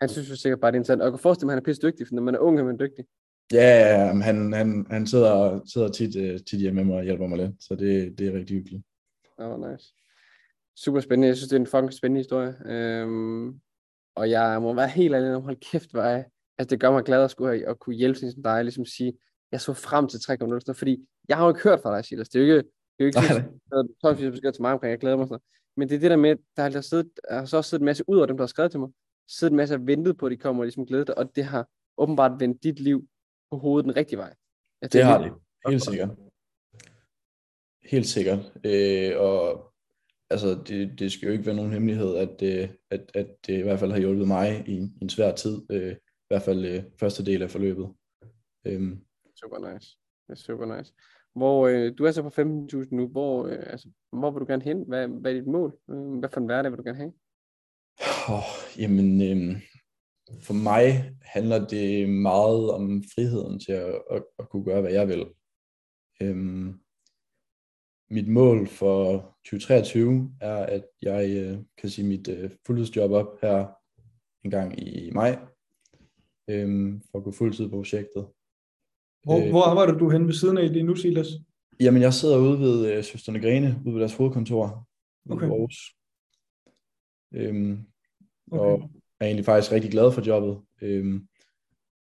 Han 0.00 0.08
synes 0.08 0.30
jo 0.30 0.36
sikkert 0.36 0.60
bare, 0.60 0.70
det 0.70 0.76
er 0.76 0.80
interessant. 0.80 1.02
Og 1.02 1.06
jeg 1.06 1.12
kan 1.12 1.18
forestille 1.18 1.46
mig, 1.46 1.52
at 1.52 1.56
han 1.56 1.62
er 1.62 1.64
pisse 1.64 1.82
dygtig, 1.82 2.06
for 2.06 2.14
når 2.14 2.22
man 2.22 2.34
er 2.34 2.38
ung, 2.38 2.60
er 2.60 2.64
man 2.64 2.78
dygtig. 2.78 3.04
Ja, 3.52 4.12
han, 4.22 4.52
han, 4.52 4.86
han 4.90 5.06
sidder, 5.06 5.60
sidder 5.72 5.88
tit, 5.88 6.16
uh, 6.16 6.44
tit 6.46 6.60
hjemme 6.60 6.76
med 6.76 6.84
mig 6.84 6.96
og 6.96 7.04
hjælper 7.04 7.26
mig 7.26 7.38
lidt, 7.38 7.52
så 7.60 7.74
det, 7.74 8.18
det 8.18 8.28
er 8.28 8.32
rigtig 8.32 8.56
hyggeligt. 8.56 8.82
Det 9.38 9.44
var 9.44 9.72
nice. 9.72 9.94
Super 10.76 11.00
spændende. 11.00 11.28
Jeg 11.28 11.36
synes, 11.36 11.48
det 11.48 11.56
er 11.56 11.60
en 11.60 11.66
fucking 11.66 11.92
spændende 11.92 12.18
historie. 12.18 12.54
Øhm, 12.66 13.60
og 14.14 14.30
jeg 14.30 14.62
må 14.62 14.74
være 14.74 14.88
helt 14.88 15.14
ærlig, 15.14 15.40
hold 15.40 15.56
kæft, 15.70 15.90
hvor 15.90 16.02
jeg, 16.02 16.24
altså 16.58 16.70
det 16.70 16.80
gør 16.80 16.90
mig 16.90 17.04
glad 17.04 17.24
at, 17.24 17.30
skulle, 17.30 17.68
at 17.68 17.78
kunne 17.78 17.96
hjælpe 17.96 18.18
sådan 18.18 18.32
som 18.32 18.42
dig, 18.42 18.64
ligesom 18.64 18.84
sige, 18.84 19.12
jeg 19.52 19.60
så 19.60 19.72
frem 19.72 20.08
til 20.08 20.18
3.0, 20.18 20.72
fordi 20.72 21.08
jeg 21.28 21.36
har 21.36 21.44
jo 21.44 21.50
ikke 21.50 21.62
hørt 21.62 21.80
fra 21.80 21.96
dig, 21.96 22.04
Silas. 22.04 22.28
Det 22.28 22.42
er 22.42 22.46
jo 22.46 22.56
ikke, 22.56 22.70
det 22.98 23.00
er 23.00 23.04
jo 23.04 23.06
ikke 23.06 23.48
noget, 23.70 23.88
12 24.02 24.30
beskeder 24.30 24.52
til 24.52 24.62
mig 24.62 24.72
omkring, 24.72 24.90
jeg 24.90 24.98
glæder 24.98 25.16
mig 25.16 25.28
sådan 25.28 25.42
Men 25.76 25.88
det 25.88 25.94
er 25.94 26.00
det 26.00 26.10
der 26.10 26.16
med, 26.16 26.36
der 26.56 26.62
har, 26.62 26.80
siddet, 26.80 27.10
der 27.28 27.38
har 27.38 27.44
så 27.44 27.56
også 27.56 27.70
siddet 27.70 27.82
en 27.82 27.86
masse 27.86 28.04
ud 28.08 28.20
af 28.20 28.26
dem, 28.26 28.36
der 28.36 28.42
har 28.42 28.46
skrevet 28.46 28.70
til 28.70 28.80
mig, 28.80 28.90
siddet 29.28 29.52
en 29.52 29.56
masse 29.56 29.74
og 29.74 29.86
ventet 29.86 30.18
på, 30.18 30.26
at 30.26 30.32
de 30.32 30.36
kommer 30.36 30.62
og 30.62 30.64
ligesom 30.64 30.86
glæder 30.86 31.04
dig, 31.04 31.18
og 31.18 31.36
det 31.36 31.44
har 31.44 31.68
åbenbart 31.96 32.40
vendt 32.40 32.62
dit 32.62 32.80
liv 32.80 33.08
på 33.50 33.58
hovedet 33.58 33.84
den 33.84 33.96
rigtige 33.96 34.18
vej. 34.18 34.34
Jeg 34.82 34.92
det 34.92 35.04
har 35.04 35.22
det, 35.22 35.32
helt 35.68 35.82
sikkert. 35.82 36.10
Helt 37.84 38.06
sikkert. 38.06 38.52
Øh, 38.64 39.20
og 39.20 39.72
altså, 40.30 40.62
det, 40.66 40.98
det 40.98 41.12
skal 41.12 41.26
jo 41.26 41.32
ikke 41.32 41.46
være 41.46 41.56
nogen 41.56 41.72
hemmelighed, 41.72 42.16
at, 42.16 42.42
øh, 42.42 42.68
at, 42.90 43.10
at 43.14 43.26
det 43.46 43.58
i 43.58 43.62
hvert 43.62 43.78
fald 43.78 43.90
har 43.90 43.98
hjulpet 43.98 44.28
mig 44.28 44.64
i, 44.68 44.72
i 44.72 45.02
en 45.02 45.08
svær 45.08 45.34
tid. 45.34 45.62
Øh, 45.70 45.92
I 45.92 46.26
hvert 46.28 46.42
fald 46.42 46.64
øh, 46.64 46.82
første 47.00 47.24
del 47.24 47.42
af 47.42 47.50
forløbet. 47.50 47.88
Øhm. 48.66 49.04
Super 49.40 49.72
nice. 49.72 49.98
Det 50.26 50.32
er 50.32 50.34
super 50.34 50.76
nice. 50.76 50.92
Hvor 51.34 51.66
øh, 51.66 51.92
du 51.98 52.04
er 52.04 52.10
så 52.10 52.22
på 52.22 52.28
15.000 52.28 52.88
nu, 52.90 53.08
hvor, 53.08 53.46
øh, 53.46 53.58
altså, 53.66 53.88
hvor 54.12 54.30
vil 54.30 54.40
du 54.40 54.46
gerne 54.46 54.64
hen? 54.64 54.84
Hvad, 54.88 55.08
hvad 55.08 55.30
er 55.30 55.34
dit 55.34 55.46
mål? 55.46 55.78
Øh, 55.90 56.18
hvad 56.18 56.28
for 56.28 56.40
en 56.40 56.46
hverdag 56.46 56.72
vil 56.72 56.78
du 56.78 56.82
gerne 56.82 56.98
have? 56.98 57.12
Oh, 58.28 58.78
jamen, 58.78 59.22
øh, 59.22 59.62
for 60.40 60.54
mig 60.54 61.14
handler 61.22 61.66
det 61.66 62.08
meget 62.08 62.70
om 62.70 63.02
friheden 63.14 63.60
til 63.60 63.72
at, 63.72 64.02
at, 64.10 64.24
at 64.38 64.48
kunne 64.48 64.64
gøre, 64.64 64.80
hvad 64.80 64.92
jeg 64.92 65.08
vil. 65.08 65.26
Øhm, 66.22 66.80
mit 68.10 68.28
mål 68.28 68.66
for 68.66 69.16
2023 69.44 70.30
er, 70.40 70.56
at 70.56 70.84
jeg 71.02 71.36
øh, 71.36 71.58
kan 71.78 71.90
sige 71.90 72.08
mit 72.08 72.28
øh, 72.28 72.50
fuldtidsjob 72.66 73.10
op 73.10 73.40
her 73.42 73.66
en 74.44 74.50
gang 74.50 74.80
i 74.88 75.10
maj, 75.10 75.38
øhm, 76.50 77.02
for 77.10 77.18
at 77.18 77.24
gå 77.24 77.30
fuldtid 77.30 77.68
på 77.68 77.76
projektet. 77.76 78.26
Hvor, 79.24 79.40
Øh. 79.44 79.50
hvor 79.50 79.62
arbejder 79.62 79.98
du 79.98 80.10
hen 80.10 80.26
ved 80.26 80.34
siden 80.34 80.58
af 80.58 80.72
lige 80.72 80.82
nu, 80.82 80.96
Silas? 80.96 81.26
Jamen, 81.80 82.02
jeg 82.02 82.14
sidder 82.14 82.38
ude 82.38 82.60
ved 82.60 82.92
øh, 82.92 83.04
Søsterne 83.04 83.40
Grene, 83.40 83.82
ude 83.84 83.94
ved 83.94 84.00
deres 84.00 84.14
hovedkontor 84.14 84.88
Okay. 85.30 85.46
i 85.46 85.50
Aarhus. 85.50 85.94
Øhm, 87.34 87.78
Okay. 88.52 88.64
og 88.64 88.90
er 89.20 89.26
egentlig 89.26 89.44
faktisk 89.44 89.72
rigtig 89.72 89.90
glad 89.90 90.12
for 90.12 90.22
jobbet. 90.26 90.58
Øhm, 90.82 91.28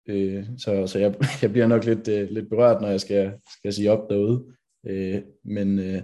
øh, 0.08 0.46
så 0.58 0.86
så 0.86 0.98
jeg, 0.98 1.14
jeg 1.42 1.52
bliver 1.52 1.66
nok 1.66 1.84
lidt, 1.84 2.08
øh, 2.08 2.30
lidt 2.30 2.48
berørt, 2.48 2.80
når 2.80 2.88
jeg 2.88 3.00
skal, 3.00 3.32
skal 3.58 3.72
sige 3.72 3.90
op 3.90 4.10
derude. 4.10 4.44
Øh, 4.86 5.22
men 5.44 5.78
øh, 5.78 6.02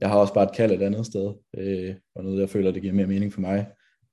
jeg 0.00 0.08
har 0.08 0.18
også 0.18 0.34
bare 0.34 0.44
et 0.44 0.56
kald 0.56 0.72
et 0.72 0.82
andet 0.82 1.06
sted, 1.06 1.34
øh, 1.56 1.94
og 2.14 2.24
noget, 2.24 2.40
jeg 2.40 2.50
føler, 2.50 2.70
det 2.70 2.82
giver 2.82 2.94
mere 2.94 3.06
mening 3.06 3.32
for 3.32 3.40
mig. 3.40 3.66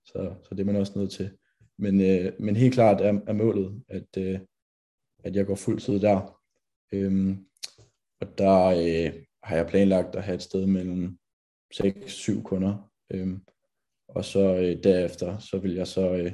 Så, 0.05 0.33
så 0.43 0.49
det 0.51 0.59
er 0.59 0.65
man 0.65 0.75
også 0.75 0.99
nødt 0.99 1.11
til. 1.11 1.29
Men, 1.77 2.01
øh, 2.01 2.31
men 2.39 2.55
helt 2.55 2.73
klart 2.73 3.01
er, 3.01 3.19
er 3.27 3.33
målet, 3.33 3.81
at, 3.87 4.07
øh, 4.17 4.39
at 5.27 5.35
jeg 5.35 5.45
går 5.45 5.55
fuld 5.55 5.79
tid 5.79 5.99
der. 5.99 6.41
Øhm, 6.91 7.45
og 8.21 8.37
der 8.37 8.65
øh, 8.65 9.23
har 9.43 9.55
jeg 9.55 9.67
planlagt 9.67 10.15
at 10.15 10.23
have 10.23 10.35
et 10.35 10.41
sted 10.41 10.65
mellem 10.65 11.17
6-7 11.73 12.41
kunder. 12.43 12.91
Øhm, 13.11 13.41
og 14.07 14.25
så 14.25 14.55
øh, 14.55 14.83
derefter, 14.83 15.37
så 15.37 15.59
vil 15.59 15.73
jeg 15.73 15.87
så 15.87 16.13
øh, 16.13 16.31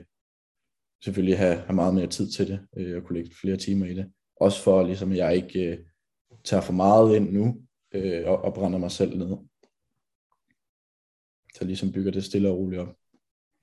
selvfølgelig 1.04 1.38
have, 1.38 1.56
have 1.56 1.76
meget 1.76 1.96
mere 1.96 2.08
tid 2.08 2.32
til 2.32 2.48
det, 2.48 2.68
øh, 2.78 2.98
og 2.98 3.04
kunne 3.04 3.18
lægge 3.20 3.36
flere 3.42 3.58
timer 3.58 3.86
i 3.86 3.94
det. 3.94 4.12
Også 4.36 4.64
for 4.64 4.84
ligesom, 4.84 5.12
at 5.12 5.18
jeg 5.18 5.36
ikke 5.36 5.72
øh, 5.72 5.78
tager 6.44 6.62
for 6.62 6.74
meget 6.74 7.16
ind 7.16 7.32
nu, 7.32 7.62
øh, 7.94 8.28
og, 8.28 8.38
og 8.38 8.54
brænder 8.54 8.80
mig 8.80 8.92
selv 8.92 9.18
ned. 9.18 9.38
Så 11.56 11.66
ligesom 11.66 11.92
bygger 11.92 12.12
det 12.12 12.24
stille 12.24 12.50
og 12.50 12.58
roligt 12.58 12.82
op. 12.82 12.96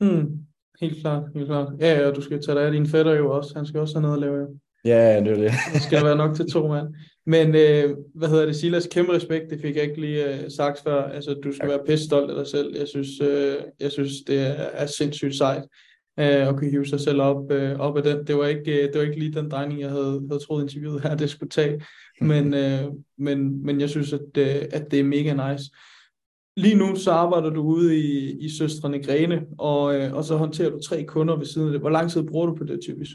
Mm, 0.00 0.46
helt 0.80 1.00
klart, 1.00 1.32
helt 1.34 1.46
klart. 1.46 1.80
Ja, 1.80 1.99
ja, 2.00 2.10
du 2.10 2.20
skal 2.22 2.42
tage 2.42 2.58
dig 2.58 2.66
af 2.66 2.72
din 2.72 2.87
fætter 2.87 3.14
jo 3.14 3.37
også. 3.37 3.54
Han 3.54 3.66
skal 3.66 3.80
også 3.80 3.94
have 3.94 4.02
noget 4.02 4.14
at 4.14 4.20
lave. 4.20 4.37
Jo. 4.37 4.58
Ja, 4.84 5.20
det 5.20 5.28
er 5.28 5.34
det. 5.34 5.52
Der 5.72 5.78
skal 5.78 6.04
være 6.04 6.16
nok 6.16 6.37
til 6.37 6.50
to 6.50 6.68
mand. 6.68 6.88
Men 7.26 7.54
øh, 7.54 7.96
hvad 8.14 8.28
hedder 8.28 8.46
det, 8.46 8.56
Silas, 8.56 8.88
kæmpe 8.90 9.12
respekt, 9.12 9.50
det 9.50 9.60
fik 9.60 9.76
jeg 9.76 9.84
ikke 9.84 10.00
lige 10.00 10.34
øh, 10.34 10.50
sagt 10.50 10.82
før. 10.82 11.02
Altså, 11.02 11.34
du 11.34 11.52
skal 11.52 11.60
Tak. 11.60 11.68
være 11.68 11.87
pisse 11.87 12.04
stolt 12.04 12.30
af 12.30 12.37
dig 12.37 12.46
selv. 12.46 12.76
Jeg 12.78 12.88
synes, 12.88 13.08
øh, 13.20 13.54
jeg 13.80 13.92
synes 13.92 14.12
det 14.26 14.40
er, 14.40 14.52
er 14.52 14.87
sindssygt 14.87 15.37
sejt 15.37 15.62
øh, 16.18 16.49
at 16.49 16.56
kunne 16.56 16.70
hive 16.70 16.87
sig 16.87 17.00
selv 17.00 17.20
op, 17.20 17.52
øh, 17.52 17.78
op 17.78 17.96
af 17.96 18.02
den. 18.02 18.26
Det 18.26 18.37
var, 18.37 18.46
ikke, 18.46 18.82
øh, 18.82 18.92
det 18.92 18.94
var 18.94 19.02
ikke 19.02 19.18
lige 19.18 19.32
den 19.32 19.50
drejning, 19.50 19.80
jeg 19.80 19.90
havde, 19.90 20.26
havde 20.30 20.44
troet 20.46 20.62
interviewet 20.62 21.02
her, 21.02 21.16
det 21.16 21.30
skulle 21.30 21.50
tage. 21.50 21.80
Men, 22.20 22.54
øh, 22.54 22.84
men, 23.18 23.66
men 23.66 23.80
jeg 23.80 23.90
synes, 23.90 24.12
at, 24.12 24.20
øh, 24.38 24.62
at 24.72 24.90
det 24.90 25.00
er 25.00 25.04
mega 25.04 25.52
nice. 25.52 25.64
Lige 26.56 26.76
nu 26.76 26.96
så 26.96 27.10
arbejder 27.10 27.50
du 27.50 27.62
ude 27.62 27.99
i, 27.99 28.38
i 28.38 28.49
Søstrene 28.49 29.02
Grene, 29.02 29.42
og, 29.58 29.94
øh, 29.94 30.14
og 30.14 30.25
så 30.25 30.37
håndterer 30.37 30.70
du 30.70 30.80
tre 30.80 31.04
kunder 31.04 31.37
ved 31.37 31.46
siden 31.46 31.66
af 31.68 31.72
det. 31.72 31.80
Hvor 31.80 31.90
lang 31.90 32.10
tid 32.10 32.22
bruger 32.22 32.46
du 32.46 32.54
på 32.54 32.64
det 32.64 32.80
typisk? 32.82 33.12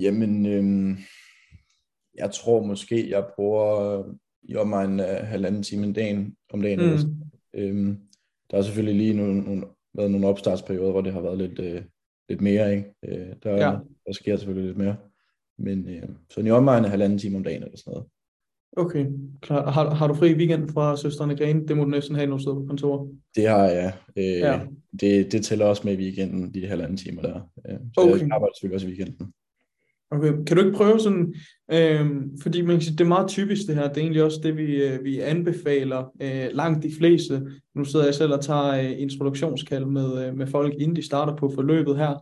Jamen, 0.00 0.46
øhm, 0.46 0.96
jeg 2.14 2.30
tror 2.30 2.62
måske, 2.66 3.10
jeg 3.10 3.26
bruger 3.36 4.02
i 4.42 4.56
omegnen 4.56 5.00
af 5.00 5.26
halvanden 5.26 5.62
time 5.62 5.86
om 5.86 5.94
dagen, 5.94 6.36
om 6.52 6.62
dagen 6.62 6.78
Mm. 6.78 6.84
eller 6.84 6.98
sådan. 6.98 7.22
Øhm, 7.54 7.98
der 8.50 8.58
er 8.58 8.62
selvfølgelig 8.62 8.96
lige 8.96 9.14
nogle, 9.14 9.40
nogle, 9.40 9.64
været 9.94 10.10
nogle 10.10 10.26
opstartsperioder, 10.26 10.90
hvor 10.90 11.00
det 11.00 11.12
har 11.12 11.20
været 11.20 11.38
lidt, 11.38 11.58
øh, 11.58 11.82
lidt 12.28 12.40
mere, 12.40 12.76
ikke? 12.76 12.94
Øh, 13.04 13.28
der, 13.42 13.50
Ja. 13.52 13.76
der 14.06 14.12
sker 14.12 14.36
selvfølgelig 14.36 14.66
lidt 14.66 14.78
mere. 14.78 14.96
Men 15.58 15.88
øh, 15.88 16.08
så 16.30 16.40
i 16.40 16.50
omegnen 16.50 16.84
af 16.84 16.90
halvanden 16.90 17.18
time 17.18 17.36
om 17.36 17.44
dagen 17.44 17.62
eller 17.62 17.76
sådan 17.76 17.90
noget. 17.90 18.06
Okay, 18.76 19.06
klar. 19.40 19.70
Har, 19.70 19.94
har 19.94 20.06
du 20.06 20.14
fri 20.14 20.30
i 20.30 20.34
weekenden 20.34 20.68
fra 20.68 20.96
Søstrene 20.96 21.36
Grene? 21.36 21.66
Det 21.68 21.76
må 21.76 21.84
du 21.84 21.90
næsten 21.90 22.14
have 22.16 22.26
nogle 22.26 22.42
steder 22.42 22.56
på 22.56 22.64
kontoret. 22.68 23.10
Det 23.36 23.48
har 23.48 23.64
jeg. 23.64 23.92
Øh, 24.16 24.24
Ja. 24.24 24.52
ja. 24.52 24.60
det, 25.00 25.32
det 25.32 25.44
tæller 25.44 25.64
også 25.66 25.82
med 25.84 25.92
i 25.98 26.02
weekenden, 26.02 26.54
de 26.54 26.66
halvanden 26.66 26.96
timer 26.96 27.22
der. 27.22 27.50
Øh, 27.68 27.78
så 27.94 28.00
Okay. 28.00 28.20
jeg 28.20 28.28
arbejder 28.32 28.52
selvfølgelig 28.54 28.74
også 28.74 28.86
i 28.86 28.90
weekenden. 28.90 29.32
Okay, 30.10 30.32
kan 30.46 30.56
du 30.56 30.64
ikke 30.64 30.76
prøve 30.76 31.00
sådan, 31.00 31.34
øhm, 31.72 32.38
fordi 32.42 32.62
man 32.62 32.70
kan 32.70 32.80
sige, 32.80 32.92
det 32.92 33.00
er 33.00 33.08
meget 33.08 33.28
typisk 33.28 33.66
det 33.66 33.74
her, 33.74 33.88
det 33.88 33.96
er 33.96 34.00
egentlig 34.00 34.22
også 34.22 34.40
det, 34.42 34.56
vi, 34.56 34.84
øh, 34.84 35.04
vi 35.04 35.20
anbefaler 35.20 36.12
øh, 36.22 36.48
langt 36.52 36.82
de 36.82 36.92
fleste. 36.98 37.42
Nu 37.74 37.84
sidder 37.84 38.04
jeg 38.04 38.14
selv 38.14 38.32
og 38.32 38.40
tager 38.40 38.68
øh, 38.68 39.00
introduktionskald 39.00 39.84
med, 39.84 40.26
øh, 40.26 40.36
med 40.36 40.46
folk, 40.46 40.74
inden 40.78 40.96
de 40.96 41.06
starter 41.06 41.36
på 41.36 41.52
forløbet 41.54 41.96
her, 41.96 42.14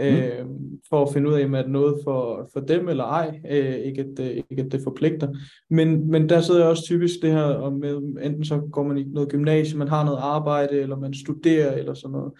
øh, 0.00 0.46
for 0.88 1.02
at 1.02 1.12
finde 1.12 1.28
ud 1.28 1.34
af, 1.34 1.44
om 1.44 1.54
er 1.54 1.62
det 1.62 1.70
noget 1.70 2.00
for, 2.04 2.50
for 2.52 2.60
dem 2.60 2.88
eller 2.88 3.04
ej, 3.04 3.40
øh, 3.50 3.74
ikke, 3.74 4.00
at, 4.00 4.30
øh, 4.30 4.42
ikke 4.50 4.62
at 4.62 4.72
det 4.72 4.80
forpligter. 4.84 5.28
Men, 5.70 6.10
men 6.10 6.28
der 6.28 6.40
sidder 6.40 6.64
også 6.64 6.82
typisk 6.82 7.14
det 7.22 7.32
her, 7.32 7.42
om 7.42 7.72
med, 7.72 7.96
enten 8.22 8.44
så 8.44 8.68
går 8.72 8.82
man 8.82 8.98
i 8.98 9.04
noget 9.04 9.28
gymnasie, 9.28 9.78
man 9.78 9.88
har 9.88 10.04
noget 10.04 10.18
arbejde, 10.20 10.80
eller 10.80 10.98
man 10.98 11.14
studerer, 11.14 11.72
eller 11.72 11.94
sådan 11.94 12.12
noget. 12.12 12.32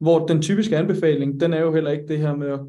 Hvor 0.00 0.26
den 0.26 0.42
typiske 0.42 0.76
anbefaling, 0.76 1.40
den 1.40 1.52
er 1.52 1.60
jo 1.60 1.74
heller 1.74 1.90
ikke 1.90 2.08
det 2.08 2.18
her 2.18 2.36
med 2.36 2.48
at 2.48 2.60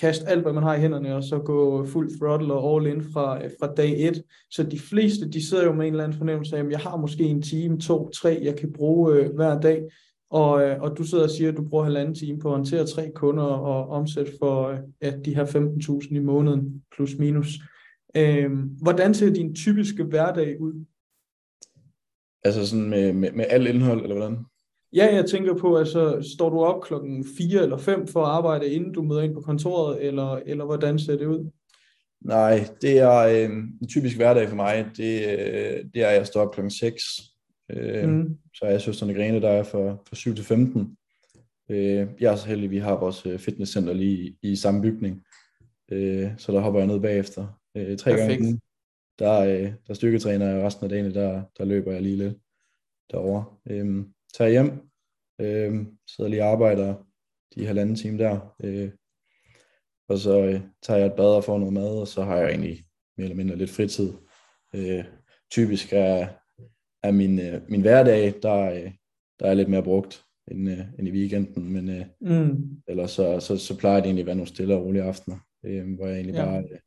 kaste 0.00 0.28
alt, 0.28 0.42
hvad 0.42 0.52
man 0.52 0.62
har 0.62 0.74
i 0.74 0.80
hænderne, 0.80 1.16
og 1.16 1.24
så 1.24 1.38
gå 1.38 1.86
fuld 1.86 2.18
throttle 2.18 2.54
og 2.54 2.76
all 2.76 2.86
in 2.86 3.02
fra, 3.12 3.44
øh, 3.44 3.50
fra 3.60 3.74
dag 3.74 4.08
et. 4.08 4.22
Så 4.50 4.62
de 4.62 4.78
fleste, 4.78 5.30
de 5.30 5.48
sidder 5.48 5.64
jo 5.64 5.72
med 5.72 5.86
en 5.86 5.92
eller 5.92 6.04
anden 6.04 6.18
fornemmelse 6.18 6.56
af, 6.56 6.64
at 6.64 6.70
jeg 6.70 6.78
har 6.78 6.96
måske 6.96 7.22
en 7.22 7.42
time, 7.42 7.80
to, 7.80 8.10
tre, 8.10 8.40
jeg 8.42 8.56
kan 8.56 8.72
bruge 8.72 9.14
øh, 9.14 9.34
hver 9.34 9.60
dag. 9.60 9.82
Og, 10.30 10.62
øh, 10.62 10.80
og 10.80 10.98
du 10.98 11.04
sidder 11.04 11.24
og 11.24 11.30
siger, 11.30 11.50
at 11.50 11.56
du 11.56 11.68
bruger 11.68 11.84
halvanden 11.84 12.14
time 12.14 12.38
på 12.38 12.48
at 12.48 12.54
håndtere 12.54 12.86
tre 12.86 13.10
kunder 13.14 13.44
og 13.44 13.88
omsætte 13.88 14.32
for 14.38 14.68
øh, 14.68 14.78
ja, 15.02 15.12
de 15.24 15.34
her 15.34 15.44
15.000 15.44 16.14
i 16.14 16.18
måneden, 16.18 16.82
plus 16.96 17.18
minus. 17.18 17.48
Øh, 18.16 18.50
hvordan 18.82 19.14
ser 19.14 19.32
din 19.32 19.54
typiske 19.54 20.04
hverdag 20.04 20.60
ud? 20.60 20.84
Altså 22.44 22.66
sådan 22.66 22.88
med, 22.90 23.12
med, 23.12 23.32
med 23.32 23.44
alt 23.48 23.68
indhold, 23.68 24.02
eller 24.02 24.16
hvordan? 24.16 24.38
Ja, 24.94 25.14
jeg 25.14 25.26
tænker 25.26 25.54
på, 25.54 25.76
altså, 25.76 26.30
står 26.36 26.50
du 26.50 26.60
op 26.64 26.82
klokken 26.82 27.24
4 27.38 27.62
eller 27.62 27.76
5 27.76 28.06
for 28.06 28.24
at 28.24 28.30
arbejde, 28.30 28.68
inden 28.68 28.92
du 28.92 29.02
møder 29.02 29.22
ind 29.22 29.34
på 29.34 29.40
kontoret, 29.40 30.04
eller, 30.06 30.36
eller 30.46 30.64
hvordan 30.64 30.98
ser 30.98 31.16
det 31.16 31.26
ud? 31.26 31.50
Nej, 32.20 32.68
det 32.80 32.98
er 32.98 33.18
øh, 33.18 33.56
en 33.82 33.88
typisk 33.88 34.16
hverdag 34.16 34.48
for 34.48 34.56
mig. 34.56 34.86
Det, 34.96 35.20
øh, 35.20 35.84
det 35.94 36.02
er, 36.02 36.08
at 36.08 36.16
jeg 36.16 36.26
står 36.26 36.40
op 36.40 36.54
klokken 36.54 36.70
6. 36.70 37.02
Øh, 37.70 38.08
Mm. 38.08 38.38
Så 38.54 38.64
er 38.64 38.70
jeg 38.70 38.80
søsterne 38.80 39.14
Grene, 39.14 39.40
der 39.40 39.48
er 39.48 39.62
fra, 39.62 39.96
fra 40.08 40.16
7 40.16 40.34
til 40.34 40.44
15. 40.44 40.96
Øh, 41.70 42.06
jeg 42.20 42.32
er 42.32 42.36
så 42.36 42.48
heldig, 42.48 42.64
at 42.64 42.70
vi 42.70 42.78
har 42.78 43.00
vores 43.00 43.26
øh, 43.26 43.38
fitnesscenter 43.38 43.92
lige 43.92 44.36
i, 44.42 44.52
i 44.52 44.56
samme 44.56 44.82
bygning. 44.82 45.24
Øh, 45.92 46.30
så 46.38 46.52
der 46.52 46.60
hopper 46.60 46.80
jeg 46.80 46.86
ned 46.86 47.00
bagefter. 47.00 47.60
Øh, 47.76 47.96
tre 47.98 48.10
gange 48.10 48.26
Perfekt. 48.26 48.42
ugen. 48.42 48.60
Der, 49.18 49.40
øh, 49.40 49.72
der 49.88 49.94
styrketræner 49.94 50.46
jeg, 50.46 50.64
resten 50.64 50.84
af 50.84 50.90
dagen, 50.90 51.14
der, 51.14 51.42
der 51.58 51.64
løber 51.64 51.92
jeg 51.92 52.02
lige 52.02 52.16
lidt 52.16 52.34
derovre. 53.10 53.44
Øh, 53.70 54.04
tager 54.38 54.50
hjem, 54.50 54.70
øh, 55.40 55.86
sidder 56.08 56.30
lige 56.30 56.42
og 56.42 56.48
arbejder 56.48 56.94
de 57.54 57.66
halvanden 57.66 57.96
time 57.96 58.18
der. 58.18 58.54
Øh, 58.64 58.90
og 60.08 60.18
så 60.18 60.44
øh, 60.44 60.60
tager 60.82 60.98
jeg 60.98 61.06
et 61.06 61.16
bad 61.16 61.36
og 61.36 61.44
får 61.44 61.58
noget 61.58 61.72
mad, 61.72 62.00
og 62.00 62.08
så 62.08 62.22
har 62.22 62.36
jeg 62.36 62.48
egentlig 62.50 62.84
mere 63.16 63.24
eller 63.24 63.36
mindre 63.36 63.56
lidt 63.56 63.70
fritid. 63.70 64.12
Øh, 64.74 65.04
typisk 65.50 65.88
er, 65.92 66.28
er 67.02 67.10
min, 67.10 67.38
øh, 67.40 67.60
min 67.68 67.80
hverdag, 67.80 68.34
der, 68.42 68.60
øh, 68.74 68.92
der 69.40 69.46
er 69.46 69.54
lidt 69.54 69.68
mere 69.68 69.82
brugt 69.82 70.24
end, 70.50 70.70
øh, 70.70 70.78
end 70.98 71.08
i 71.08 71.10
weekenden, 71.10 71.72
men 71.72 71.88
øh, 71.88 72.06
Mm. 72.20 72.80
ellers 72.88 73.10
så, 73.10 73.40
så, 73.40 73.56
så 73.56 73.78
plejer 73.78 73.96
det 73.96 74.04
egentlig 74.04 74.22
at 74.22 74.26
være 74.26 74.36
nogle 74.36 74.48
stille 74.48 74.74
og 74.74 74.84
rolige 74.84 75.02
aftener, 75.02 75.36
øh, 75.64 75.94
hvor 75.94 76.06
jeg 76.06 76.14
egentlig 76.16 76.34
Ja. 76.34 76.44
bare 76.44 76.58
øh, 76.58 76.78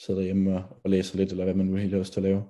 sidder 0.00 0.22
hjemme 0.22 0.54
og, 0.54 0.62
og 0.84 0.90
læser 0.90 1.16
lidt, 1.18 1.30
eller 1.30 1.44
hvad 1.44 1.54
man 1.54 1.66
nu 1.66 1.76
helt 1.76 1.92
har 1.92 1.98
lyst 1.98 2.12
til 2.12 2.20
at 2.20 2.24
lave. 2.24 2.42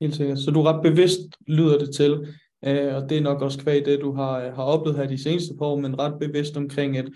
Helt 0.00 0.14
sikkert. 0.16 0.38
Så 0.38 0.50
du 0.50 0.60
er 0.60 0.72
ret 0.72 0.82
bevidst, 0.82 1.20
lyder 1.46 1.78
det 1.78 1.94
til, 1.94 2.26
øh, 2.66 2.94
og 2.94 3.10
det 3.10 3.18
er 3.18 3.22
nok 3.22 3.42
også 3.42 3.58
kvæg 3.58 3.86
det, 3.86 4.00
du 4.00 4.12
har, 4.12 4.50
har 4.54 4.62
oplevet 4.62 4.98
her 4.98 5.06
de 5.06 5.22
seneste 5.22 5.54
par 5.58 5.66
år, 5.66 5.80
men 5.80 5.98
ret 5.98 6.18
bevidst 6.20 6.56
omkring, 6.56 6.96
at 6.96 7.08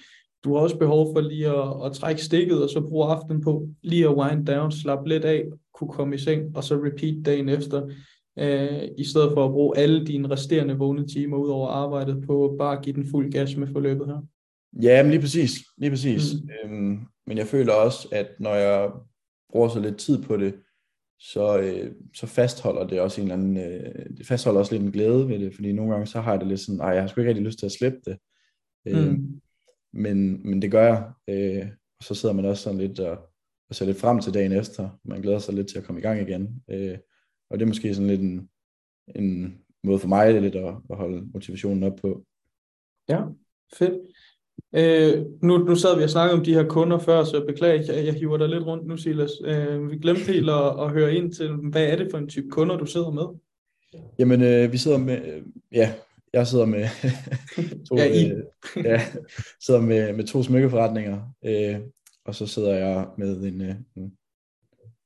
du 0.45 0.55
har 0.55 0.63
også 0.63 0.79
behov 0.79 1.15
for 1.15 1.21
lige 1.21 1.49
at, 1.49 1.87
at 1.87 1.93
trække 1.93 2.25
stikket, 2.25 2.63
og 2.63 2.71
så 2.71 2.81
bruge 2.81 3.07
aftenen 3.07 3.43
på 3.43 3.69
lige 3.83 4.09
at 4.09 4.17
wind 4.17 4.47
down, 4.47 4.73
slappe 4.73 5.09
lidt 5.09 5.25
af, 5.25 5.45
kunne 5.75 5.93
komme 5.93 6.15
i 6.15 6.19
seng, 6.19 6.57
og 6.57 6.65
så 6.65 6.75
repeat 6.75 7.27
dagen 7.27 7.49
efter, 7.49 7.89
øh, 8.39 8.83
i 8.99 9.05
stedet 9.05 9.33
for 9.35 9.45
at 9.45 9.51
bruge 9.51 9.79
alle 9.79 10.07
dine 10.07 10.31
resterende 10.31 10.79
vågne 10.79 11.07
timer 11.07 11.37
ud 11.37 11.49
over 11.49 11.69
arbejdet 11.69 12.25
på 12.27 12.57
bare 12.59 12.77
at 12.79 12.85
give 12.85 12.97
den 12.97 13.07
fuld 13.11 13.33
gas 13.33 13.57
med 13.57 13.67
forløbet 13.73 14.07
her. 14.07 14.27
Ja, 14.83 15.03
men 15.03 15.11
lige 15.11 15.21
præcis. 15.21 15.51
Lige 15.79 15.91
præcis. 15.91 16.35
Mm. 16.35 16.71
Mm. 16.71 16.77
Øhm, 16.77 16.99
men 17.27 17.39
jeg 17.39 17.47
føler 17.47 17.73
også, 17.73 18.09
at 18.13 18.27
når 18.41 18.55
jeg 18.55 18.91
bruger 19.53 19.69
så 19.69 19.81
lidt 19.81 19.97
tid 19.97 20.23
på 20.23 20.37
det, 20.37 20.55
så, 21.19 21.59
øh, 21.59 21.95
så 22.15 22.27
fastholder 22.27 22.87
det 22.87 23.01
også 23.01 23.21
en 23.21 23.31
eller 23.31 23.35
anden, 23.35 23.57
øh, 23.57 24.17
det 24.17 24.27
fastholder 24.27 24.61
også 24.61 24.73
lidt 24.73 24.85
en 24.85 24.93
glæde 24.93 25.29
ved 25.29 25.39
det, 25.39 25.55
fordi 25.55 25.73
nogle 25.73 25.93
gange 25.93 26.07
så 26.07 26.21
har 26.21 26.31
jeg 26.31 26.41
det 26.41 26.49
lidt 26.49 26.61
sådan, 26.61 26.77
nej, 26.77 26.89
jeg 26.89 27.03
har 27.03 27.09
sgu 27.09 27.21
ikke 27.21 27.29
rigtig 27.29 27.45
lyst 27.45 27.59
til 27.59 27.67
at 27.67 27.73
slippe 27.73 27.99
det. 28.05 28.19
Øh, 28.87 29.09
Mm. 29.13 29.41
men, 29.93 30.49
men 30.51 30.63
det 30.63 30.71
gør 30.71 30.85
jeg, 30.85 31.13
øh, 31.29 31.69
og 31.99 32.05
så 32.05 32.15
sidder 32.15 32.35
man 32.35 32.45
også 32.45 32.63
sådan 32.63 32.79
lidt 32.79 33.01
og, 33.01 33.19
og 33.69 33.75
ser 33.75 33.87
lidt 33.87 34.01
frem 34.01 34.21
til 34.21 34.35
dagen 34.35 34.53
efter. 34.53 34.99
Man 35.05 35.23
glæder 35.23 35.39
sig 35.39 35.55
lidt 35.55 35.69
til 35.69 35.79
at 35.79 35.85
komme 35.85 36.01
i 36.01 36.03
gang 36.03 36.21
igen. 36.21 36.63
Øh, 36.71 36.99
og 37.51 37.59
det 37.59 37.65
er 37.65 37.69
måske 37.69 37.95
sådan 37.95 38.09
lidt 38.09 38.21
en, 38.21 38.49
en 39.15 39.59
måde 39.85 39.99
for 39.99 40.09
mig 40.09 40.43
lidt 40.43 40.57
at, 40.57 40.75
at 40.91 40.97
holde 40.97 41.29
motivationen 41.35 41.83
op 41.83 41.97
på. 42.03 42.25
Ja, 43.09 43.23
fedt. 43.75 43.95
Øh, 44.75 45.25
nu, 45.43 45.59
nu 45.59 45.75
sad 45.75 45.97
vi 45.97 46.03
og 46.03 46.11
snakkede 46.11 46.39
om 46.39 46.45
de 46.45 46.55
her 46.55 46.65
kunder 46.69 46.99
før, 46.99 47.25
så 47.25 47.45
beklager, 47.47 47.95
jeg, 47.95 48.07
jeg 48.07 48.15
hiver 48.15 48.37
dig 48.37 48.49
lidt 48.49 48.67
rundt 48.67 48.87
nu, 48.87 48.97
Silas. 48.97 49.31
Øh, 49.45 49.91
vi 49.91 49.99
glemte 49.99 50.23
helt 50.33 50.51
at, 50.51 50.81
at 50.81 50.91
høre 50.91 51.15
ind 51.15 51.33
til, 51.33 51.53
hvad 51.53 51.85
er 51.87 51.97
det 51.97 52.09
for 52.11 52.19
en 52.19 52.29
type 52.29 52.49
kunder, 52.51 52.77
du 52.77 52.87
sidder 52.87 53.11
med? 53.11 53.25
Jamen, 54.19 54.43
øh, 54.43 54.73
vi 54.73 54.79
sidder 54.79 54.99
med, 54.99 55.43
ja, 55.73 55.95
jeg 56.33 56.47
sidder 56.47 56.67
med 56.67 56.85
to, 57.89 57.97
Ja, 57.97 58.05
I. 58.05 58.31
øh, 58.31 58.45
ja, 58.85 59.01
sidder 59.61 59.81
med, 59.81 60.13
med 60.13 60.25
to 60.25 60.43
smykkeforretninger, 60.43 61.21
øh, 61.45 61.81
og 62.25 62.35
så 62.35 62.47
sidder 62.47 62.75
jeg 62.75 63.09
med 63.19 63.37
en, 63.37 63.61
øh, 63.61 63.75
en, 63.97 64.17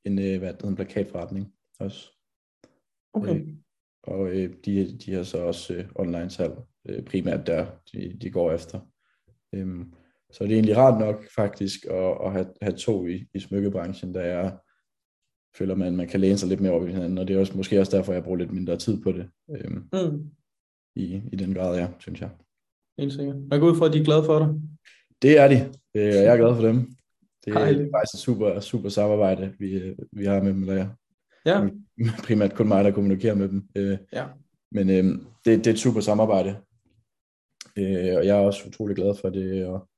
en, 0.04 0.18
øh, 0.18 0.38
hvad 0.38 0.48
hedder, 0.48 0.68
en 0.68 0.76
plakatforretning 0.76 1.52
også. 1.78 2.10
Okay. 3.12 3.34
Øh, 3.34 3.46
og 4.02 4.28
øh, 4.28 4.54
de, 4.64 4.98
de 4.98 5.12
har 5.12 5.22
så 5.22 5.38
også 5.38 5.74
øh, 5.74 5.84
online 5.94 6.30
salg, 6.30 6.52
øh, 6.88 7.02
primært 7.04 7.46
der, 7.46 7.66
de, 7.92 8.18
de 8.22 8.30
går 8.30 8.52
efter. 8.52 8.80
Øhm, 9.54 9.92
så 10.32 10.44
det 10.44 10.50
er 10.50 10.54
egentlig 10.54 10.76
rart 10.76 11.00
nok 11.00 11.24
faktisk 11.34 11.84
at, 11.84 12.16
at 12.24 12.32
have, 12.32 12.46
have 12.62 12.76
to 12.76 13.06
i, 13.06 13.26
i 13.34 13.38
smykkebranchen, 13.40 14.14
der 14.14 14.20
er, 14.20 14.50
føler 15.58 15.74
man, 15.74 15.96
man 15.96 16.08
kan 16.08 16.20
læne 16.20 16.38
sig 16.38 16.48
lidt 16.48 16.60
mere 16.60 16.72
op 16.72 16.86
i 16.88 16.92
hinanden, 16.92 17.18
og 17.18 17.28
det 17.28 17.36
er 17.36 17.40
også, 17.40 17.56
måske 17.56 17.80
også 17.80 17.96
derfor, 17.96 18.12
jeg 18.12 18.22
bruger 18.24 18.38
lidt 18.38 18.52
mindre 18.52 18.76
tid 18.76 19.02
på 19.02 19.12
det, 19.12 19.28
øhm, 19.50 19.88
Mm, 19.92 20.30
i, 20.96 21.22
i 21.32 21.36
den 21.36 21.54
grad, 21.54 21.78
ja, 21.78 21.88
synes 21.98 22.20
jeg. 22.20 22.30
helt 22.98 23.12
sikkert. 23.12 23.36
Jeg 23.50 23.60
går 23.60 23.70
ud 23.70 23.76
fra, 23.76 23.86
at 23.86 23.92
de 23.92 23.98
er 24.00 24.04
glade 24.04 24.24
for 24.24 24.38
dig. 24.38 24.48
Det 25.22 25.38
er 25.38 25.48
de, 25.48 25.54
øh, 25.94 26.06
og 26.18 26.22
jeg 26.24 26.32
er 26.32 26.36
glad 26.36 26.54
for 26.54 26.62
dem. 26.62 26.76
Det 27.44 27.50
er 27.54 27.58
Dejligt. 27.58 27.90
faktisk 27.96 28.14
et 28.14 28.20
super, 28.20 28.60
super 28.60 28.88
samarbejde, 28.88 29.54
vi, 29.58 29.72
øh, 29.72 29.96
vi 30.12 30.24
har 30.24 30.42
med 30.42 30.52
dem, 30.52 30.60
eller 30.62 30.74
jeg. 30.74 30.90
Ja, 31.46 31.68
Primært 32.24 32.54
kun 32.54 32.68
mig, 32.68 32.84
der 32.84 32.90
kommunikerer 32.90 33.34
med 33.34 33.48
dem. 33.48 33.68
Øh, 33.76 33.98
ja. 34.12 34.26
Men 34.72 34.90
øh, 34.90 35.04
det, 35.44 35.58
det 35.58 35.66
er 35.66 35.70
et 35.70 35.78
super 35.78 36.00
samarbejde. 36.00 36.56
Øh, 37.78 38.16
og 38.16 38.26
jeg 38.26 38.36
er 38.38 38.40
også 38.40 38.68
utrolig 38.68 38.96
glad 38.96 39.14
for 39.20 39.30
det, 39.30 39.66
og 39.66 39.88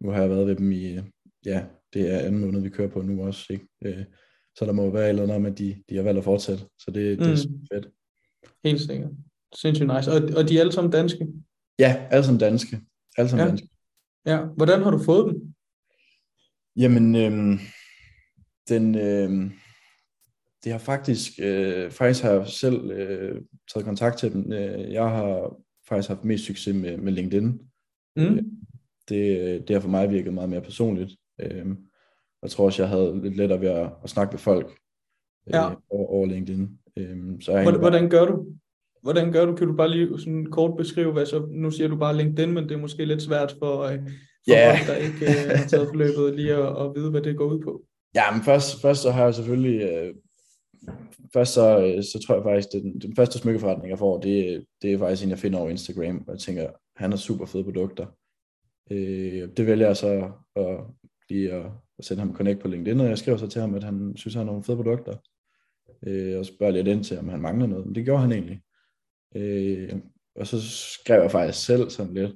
nu 0.00 0.10
har 0.10 0.20
jeg 0.20 0.30
været 0.30 0.46
ved 0.46 0.56
dem 0.56 0.72
i, 0.72 0.98
ja, 1.44 1.64
det 1.92 2.14
er 2.14 2.18
anden 2.18 2.40
måned, 2.40 2.60
vi 2.60 2.68
kører 2.68 2.88
på 2.88 3.02
nu 3.02 3.26
også. 3.26 3.46
Ikke? 3.52 3.66
Øh, 3.84 4.04
så 4.58 4.64
der 4.64 4.72
må 4.72 4.84
jo 4.84 4.90
være 4.90 5.04
et 5.04 5.08
eller 5.08 5.22
andet 5.22 5.36
om, 5.36 5.46
at 5.46 5.58
de, 5.58 5.82
de 5.88 5.96
har 5.96 6.02
valgt 6.02 6.18
at 6.18 6.24
fortsætte. 6.24 6.62
Så 6.78 6.90
det, 6.90 7.18
det 7.18 7.26
er 7.26 7.48
Mm. 7.48 7.66
fedt. 7.72 7.88
helt 8.64 8.80
sikkert. 8.80 9.10
Sindssygt 9.54 9.88
nice. 9.96 10.10
Og, 10.12 10.16
og 10.36 10.48
de 10.48 10.56
er 10.56 10.60
alle 10.60 10.72
sammen 10.72 10.92
danske? 10.92 11.28
Ja, 11.78 12.06
alle 12.10 12.24
sammen 12.24 12.40
danske. 12.40 12.80
Alle 13.16 13.28
sammen 13.30 13.44
Ja. 13.46 13.50
danske. 13.50 13.68
Ja. 14.26 14.44
Hvordan 14.56 14.82
har 14.82 14.90
du 14.90 14.98
fået 14.98 15.34
dem? 15.34 15.54
Jamen, 16.76 17.16
øh, 17.16 17.60
den, 18.68 18.94
øh, 18.94 19.50
det 20.64 20.72
har 20.72 20.78
faktisk, 20.78 21.32
øh, 21.42 21.90
faktisk 21.90 22.22
har 22.24 22.30
jeg 22.32 22.46
selv 22.48 22.90
øh, 22.90 23.42
taget 23.72 23.84
kontakt 23.86 24.18
til 24.18 24.32
dem. 24.32 24.52
Øh, 24.52 24.92
jeg 24.92 25.10
har 25.10 25.56
faktisk 25.88 26.08
haft 26.08 26.24
mest 26.24 26.44
succes 26.44 26.74
med, 26.74 26.96
med 26.96 27.12
LinkedIn. 27.12 27.60
Mm. 28.16 28.38
Det, 29.08 29.68
det 29.68 29.74
har 29.76 29.80
for 29.80 29.88
mig 29.88 30.10
virket 30.10 30.34
meget 30.34 30.50
mere 30.50 30.60
personligt. 30.60 31.10
Øh, 31.40 31.66
jeg 32.42 32.50
tror 32.50 32.64
også, 32.64 32.82
jeg 32.82 32.88
havde 32.90 33.20
lidt 33.22 33.36
lettere 33.36 33.60
ved 33.60 33.68
at, 33.68 33.90
at 34.04 34.10
snakke 34.10 34.32
med 34.32 34.38
folk 34.38 34.66
øh, 35.46 35.54
Ja. 35.54 35.64
over, 35.90 36.06
over 36.06 36.26
LinkedIn. 36.26 36.68
Øh, 36.96 37.16
så 37.40 37.52
jeg 37.52 37.62
Hvordan, 37.62 37.80
hvordan 37.80 38.08
gør 38.10 38.24
du? 38.24 38.46
Hvordan 39.02 39.32
gør 39.32 39.46
du? 39.46 39.54
Kan 39.54 39.66
du 39.66 39.76
bare 39.76 39.90
lige 39.90 40.18
sådan 40.18 40.46
kort 40.46 40.76
beskrive, 40.76 41.12
hvad 41.12 41.26
så, 41.26 41.46
nu 41.50 41.70
siger 41.70 41.88
du 41.88 41.96
bare 41.96 42.16
LinkedIn, 42.16 42.52
men 42.52 42.64
det 42.68 42.72
er 42.74 42.78
måske 42.78 43.04
lidt 43.04 43.22
svært 43.22 43.56
for, 43.58 43.80
øh, 43.82 43.98
for 43.98 44.54
Ja. 44.54 44.72
folk, 44.76 44.86
der 44.88 44.96
ikke 44.96 45.26
øh, 45.26 45.58
har 45.58 45.66
taget 45.68 45.88
forløbet, 45.88 46.36
lige 46.36 46.54
at, 46.54 46.82
at 46.86 46.92
vide, 46.96 47.10
hvad 47.10 47.20
det 47.22 47.36
går 47.36 47.44
ud 47.44 47.60
på. 47.60 47.82
Ja, 48.14 48.22
men 48.34 48.42
først, 48.42 48.80
først 48.82 49.02
så 49.02 49.10
har 49.10 49.24
jeg 49.24 49.34
selvfølgelig, 49.34 49.82
øh, 49.82 50.14
først 51.32 51.54
så, 51.54 51.78
øh, 51.78 52.02
så 52.02 52.24
tror 52.26 52.34
jeg 52.34 52.44
faktisk, 52.44 52.68
den, 52.72 53.00
den 53.00 53.16
første 53.16 53.38
smykkeforretning, 53.38 53.90
jeg 53.90 53.98
får, 53.98 54.20
det, 54.20 54.64
det 54.82 54.92
er 54.92 54.98
faktisk 54.98 55.24
en, 55.24 55.30
jeg 55.30 55.38
finder 55.38 55.58
over 55.58 55.70
Instagram, 55.70 56.24
og 56.26 56.32
jeg 56.32 56.40
tænker, 56.40 56.70
han 56.96 57.10
har 57.10 57.18
super 57.18 57.46
fede 57.46 57.64
produkter. 57.64 58.06
Øh, 58.90 59.48
det 59.56 59.66
vælger 59.66 59.86
jeg 59.86 59.96
så 59.96 60.32
at, 60.56 60.80
lige 61.28 61.52
at, 61.52 61.66
at 61.98 62.04
sende 62.04 62.20
ham 62.20 62.34
connect 62.34 62.60
på 62.60 62.68
LinkedIn, 62.68 63.00
og 63.00 63.08
jeg 63.08 63.18
skriver 63.18 63.38
så 63.38 63.46
til 63.46 63.60
ham, 63.60 63.74
at 63.74 63.84
han 63.84 64.16
synes, 64.16 64.34
han 64.34 64.46
har 64.46 64.52
nogle 64.52 64.64
fede 64.64 64.76
produkter. 64.76 65.16
Øh, 66.06 66.38
og 66.38 66.46
spørger 66.46 66.72
lidt 66.72 66.88
ind 66.88 67.04
til, 67.04 67.18
om 67.18 67.28
han 67.28 67.40
mangler 67.40 67.66
noget, 67.66 67.86
men 67.86 67.94
det 67.94 68.04
gjorde 68.04 68.20
han 68.20 68.32
egentlig. 68.32 68.60
Øh, 69.36 69.92
og 70.34 70.46
så 70.46 70.60
skrev 70.60 71.22
jeg 71.22 71.30
faktisk 71.30 71.66
selv 71.66 71.90
sådan 71.90 72.14
lidt, 72.14 72.32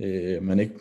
øh, 0.00 0.42
man 0.42 0.60
ikke 0.60 0.74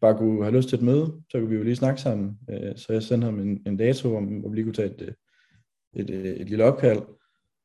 bare 0.00 0.18
kunne 0.18 0.42
have 0.42 0.56
lyst 0.56 0.68
til 0.68 0.78
et 0.78 0.84
møde, 0.84 1.22
så 1.30 1.38
kunne 1.38 1.48
vi 1.48 1.56
jo 1.56 1.62
lige 1.62 1.76
snakke 1.76 2.00
sammen. 2.00 2.38
Øh, 2.50 2.76
så 2.76 2.92
jeg 2.92 3.02
sendte 3.02 3.24
ham 3.24 3.40
en, 3.40 3.62
en 3.66 3.76
dato, 3.76 4.16
om 4.16 4.44
om 4.44 4.50
vi 4.50 4.56
lige 4.56 4.64
kunne 4.64 4.74
tage 4.74 4.90
et, 4.90 5.14
et, 5.96 6.10
et, 6.10 6.40
et 6.40 6.48
lille 6.48 6.64
opkald, 6.64 7.02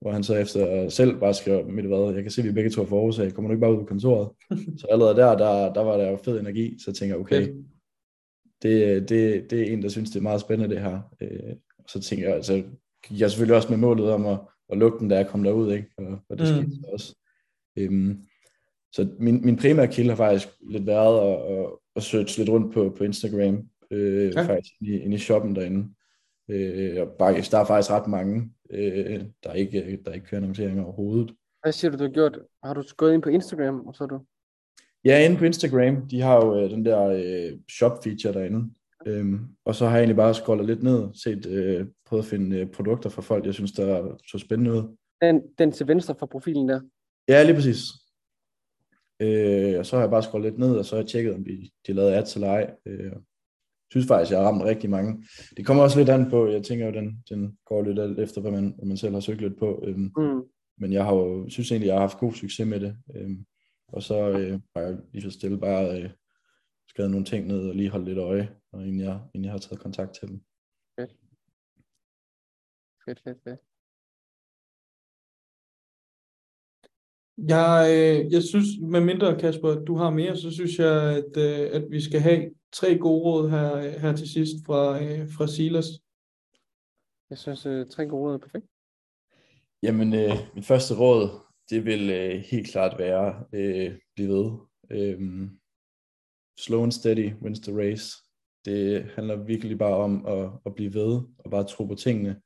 hvor 0.01 0.11
han 0.11 0.23
så 0.23 0.35
efter 0.35 0.89
selv 0.89 1.19
bare 1.19 1.33
skrev, 1.33 1.67
midt 1.69 1.85
i 1.85 1.87
hvad, 1.87 2.13
jeg 2.13 2.23
kan 2.23 2.31
se, 2.31 2.41
at 2.41 2.47
vi 2.47 2.51
begge 2.51 2.69
to 2.69 2.81
er 2.81 2.85
for 2.85 2.97
Aarhus, 2.97 3.33
kommer 3.33 3.49
du 3.49 3.53
ikke 3.53 3.61
bare 3.61 3.73
ud 3.73 3.79
på 3.79 3.85
kontoret? 3.85 4.29
så 4.79 4.87
allerede 4.91 5.15
der, 5.15 5.37
der, 5.37 5.73
der 5.73 5.81
var 5.81 5.97
der 5.97 6.09
jo 6.09 6.17
fed 6.17 6.39
energi, 6.39 6.77
så 6.79 6.91
jeg 6.91 6.95
tænker, 6.95 7.15
okay, 7.15 7.53
det, 8.61 9.09
det, 9.09 9.51
det 9.51 9.61
er 9.61 9.73
en, 9.73 9.81
der 9.81 9.89
synes, 9.89 10.09
det 10.11 10.19
er 10.19 10.23
meget 10.23 10.41
spændende 10.41 10.75
det 10.75 10.83
her. 10.83 10.99
Øh, 11.21 11.53
så 11.87 11.99
tænker 12.01 12.25
jeg, 12.27 12.35
altså, 12.35 12.63
gik 13.07 13.19
jeg 13.19 13.31
selvfølgelig 13.31 13.55
også 13.55 13.69
med 13.69 13.77
målet 13.77 14.11
om 14.11 14.25
at, 14.25 14.39
at 14.69 14.77
lukke 14.77 14.99
den, 14.99 15.09
da 15.09 15.15
jeg 15.15 15.27
kom 15.27 15.43
derud, 15.43 15.73
ikke? 15.73 15.87
Og, 15.97 16.19
og 16.29 16.37
det 16.37 16.55
Mm. 16.57 16.61
skete 16.61 16.75
så 16.75 16.89
også. 16.93 17.15
Øhm, 17.77 18.21
så 18.93 19.07
min, 19.19 19.45
min 19.45 19.55
primære 19.55 19.87
kilde 19.87 20.09
har 20.09 20.15
faktisk 20.15 20.47
lidt 20.69 20.85
været 20.85 21.31
at, 21.33 21.57
at, 21.57 21.65
at 21.95 22.03
search 22.03 22.37
lidt 22.37 22.49
rundt 22.49 22.73
på, 22.73 22.95
på 22.97 23.03
Instagram, 23.03 23.69
øh, 23.91 24.31
Ja. 24.35 24.41
faktisk 24.41 24.73
inde 24.81 24.91
i, 24.93 24.99
inde 24.99 25.15
i 25.15 25.19
shoppen 25.19 25.55
derinde. 25.55 25.89
Øh, 26.49 27.01
og 27.01 27.07
bare, 27.19 27.33
der 27.33 27.59
er 27.59 27.65
faktisk 27.65 27.91
ret 27.91 28.07
mange, 28.07 28.51
øh, 28.69 29.23
der, 29.43 29.53
ikke, 29.53 29.99
der 30.05 30.13
ikke 30.13 30.25
kører 30.25 30.41
annonceringer 30.41 30.83
overhovedet. 30.83 31.35
Hvad 31.63 31.71
siger 31.71 31.91
du, 31.91 31.97
du 31.97 32.03
har 32.03 32.11
gjort? 32.11 32.39
Har 32.63 32.73
du 32.73 32.83
gået 32.97 33.13
ind 33.13 33.21
på 33.21 33.29
Instagram, 33.29 33.87
og 33.87 33.95
så 33.95 34.05
du... 34.05 34.19
Ja, 35.05 35.25
inde 35.25 35.37
på 35.37 35.45
Instagram, 35.45 36.07
de 36.07 36.21
har 36.21 36.35
jo 36.35 36.59
øh, 36.59 36.69
den 36.69 36.85
der 36.85 37.01
øh, 37.07 37.59
shop-feature 37.71 38.33
derinde. 38.33 38.69
Øhm, 39.05 39.39
og 39.65 39.75
så 39.75 39.85
har 39.85 39.91
jeg 39.91 39.99
egentlig 39.99 40.15
bare 40.15 40.33
scrollet 40.33 40.65
lidt 40.65 40.83
ned, 40.83 41.09
set, 41.13 41.45
øh, 41.45 41.87
prøvet 42.05 42.23
at 42.23 42.29
finde 42.29 42.57
øh, 42.57 42.67
produkter 42.67 43.09
fra 43.09 43.21
folk, 43.21 43.45
jeg 43.45 43.53
synes, 43.53 43.71
der 43.71 44.17
så 44.27 44.37
spændende 44.37 44.71
ud. 44.71 44.97
Den, 45.21 45.41
den 45.57 45.71
til 45.71 45.87
venstre 45.87 46.15
fra 46.19 46.25
profilen 46.25 46.69
der. 46.69 46.81
Ja, 47.27 47.43
lige 47.43 47.55
præcis. 47.55 47.79
Øh, 49.19 49.79
og 49.79 49.85
så 49.85 49.95
har 49.95 50.03
jeg 50.03 50.09
bare 50.09 50.23
scrollet 50.23 50.51
lidt 50.51 50.59
ned, 50.59 50.77
og 50.77 50.85
så 50.85 50.95
har 50.95 51.01
jeg 51.01 51.09
tjekket, 51.09 51.33
om 51.33 51.43
de, 51.43 51.69
de 51.87 51.93
lavede 51.93 52.15
ads 52.15 52.35
eller 52.35 52.47
ej. 52.47 52.75
Øh, 52.85 53.11
synes 53.91 54.07
faktisk, 54.07 54.31
jeg 54.31 54.39
har 54.39 54.47
ramt 54.47 54.63
rigtig 54.63 54.89
mange. 54.89 55.23
Det 55.57 55.65
kommer 55.65 55.83
også 55.83 55.97
lidt 55.99 56.09
an 56.09 56.29
på, 56.29 56.47
jeg 56.47 56.63
tænker 56.63 56.85
jo, 56.85 56.91
den, 56.91 57.23
den 57.29 57.57
går 57.65 57.83
lidt 57.83 57.99
alt 57.99 58.19
efter, 58.19 58.41
hvad 58.41 58.51
man, 58.51 58.73
hvad 58.77 58.85
man 58.87 58.97
selv 58.97 59.13
har 59.13 59.19
søgt 59.19 59.41
lidt 59.41 59.57
på. 59.59 59.83
Øhm, 59.87 60.11
Mm. 60.17 60.41
men 60.77 60.93
jeg 60.93 61.03
har 61.05 61.15
jo, 61.15 61.49
synes 61.49 61.71
egentlig, 61.71 61.87
jeg 61.87 61.95
har 61.95 62.01
haft 62.01 62.17
god 62.17 62.33
succes 62.33 62.67
med 62.67 62.79
det. 62.79 62.97
Øhm, 63.15 63.45
og 63.87 64.03
så 64.03 64.29
øh, 64.29 64.59
har 64.75 64.81
jeg 64.81 64.97
lige 65.13 65.23
så 65.23 65.31
stille 65.31 65.57
bare 65.59 66.01
øh, 66.01 66.09
skrevet 66.89 67.11
nogle 67.11 67.25
ting 67.25 67.47
ned 67.47 67.69
og 67.69 67.75
lige 67.75 67.89
holdt 67.89 68.05
lidt 68.05 68.17
øje, 68.17 68.55
og 68.71 68.81
inden 68.87 68.99
jeg, 68.99 69.19
inden 69.33 69.45
jeg 69.45 69.51
har 69.51 69.59
taget 69.59 69.79
kontakt 69.81 70.13
til 70.19 70.27
dem. 70.27 70.41
Fedt, 73.05 73.21
fedt, 73.23 73.39
fedt. 73.43 73.59
Jeg, 77.37 77.87
øh, 77.97 78.31
jeg 78.33 78.43
synes, 78.43 78.67
med 78.81 79.01
mindre 79.01 79.39
Kasper, 79.39 79.69
at 79.69 79.87
du 79.87 79.95
har 79.95 80.09
mere, 80.09 80.37
så 80.37 80.51
synes 80.51 80.79
jeg, 80.79 81.17
at, 81.17 81.37
øh, 81.37 81.69
at 81.75 81.83
vi 81.91 82.01
skal 82.01 82.19
have 82.19 82.51
tre 82.75 82.97
gode 82.97 83.23
råd 83.23 83.49
her, 83.49 83.99
her 83.99 84.15
til 84.15 84.29
sidst 84.29 84.65
fra, 84.65 85.03
øh, 85.03 85.29
fra 85.29 85.47
Silas. 85.47 85.85
Jeg 87.29 87.37
synes, 87.37 87.65
øh, 87.65 87.87
tre 87.87 88.05
gode 88.07 88.23
råd 88.23 88.33
er 88.33 88.37
perfekt. 88.37 88.65
Jamen, 89.83 90.13
øh, 90.13 90.31
mit 90.55 90.65
første 90.65 90.95
råd, 90.95 91.29
det 91.69 91.85
vil 91.85 92.09
øh, 92.09 92.43
helt 92.51 92.67
klart 92.71 92.99
være, 92.99 93.45
øh, 93.53 93.99
blive 94.15 94.29
ved. 94.29 94.51
Øh, 94.89 95.49
slow 96.59 96.83
and 96.83 96.91
steady 96.91 97.33
wins 97.41 97.59
the 97.59 97.77
race. 97.77 98.05
Det 98.65 99.03
handler 99.15 99.35
virkelig 99.35 99.77
bare 99.77 99.95
om 99.95 100.25
at, 100.25 100.49
at 100.65 100.75
blive 100.75 100.93
ved, 100.93 101.21
og 101.39 101.51
bare 101.51 101.63
tro 101.63 101.85
på 101.85 101.95
tingene. 101.95 102.41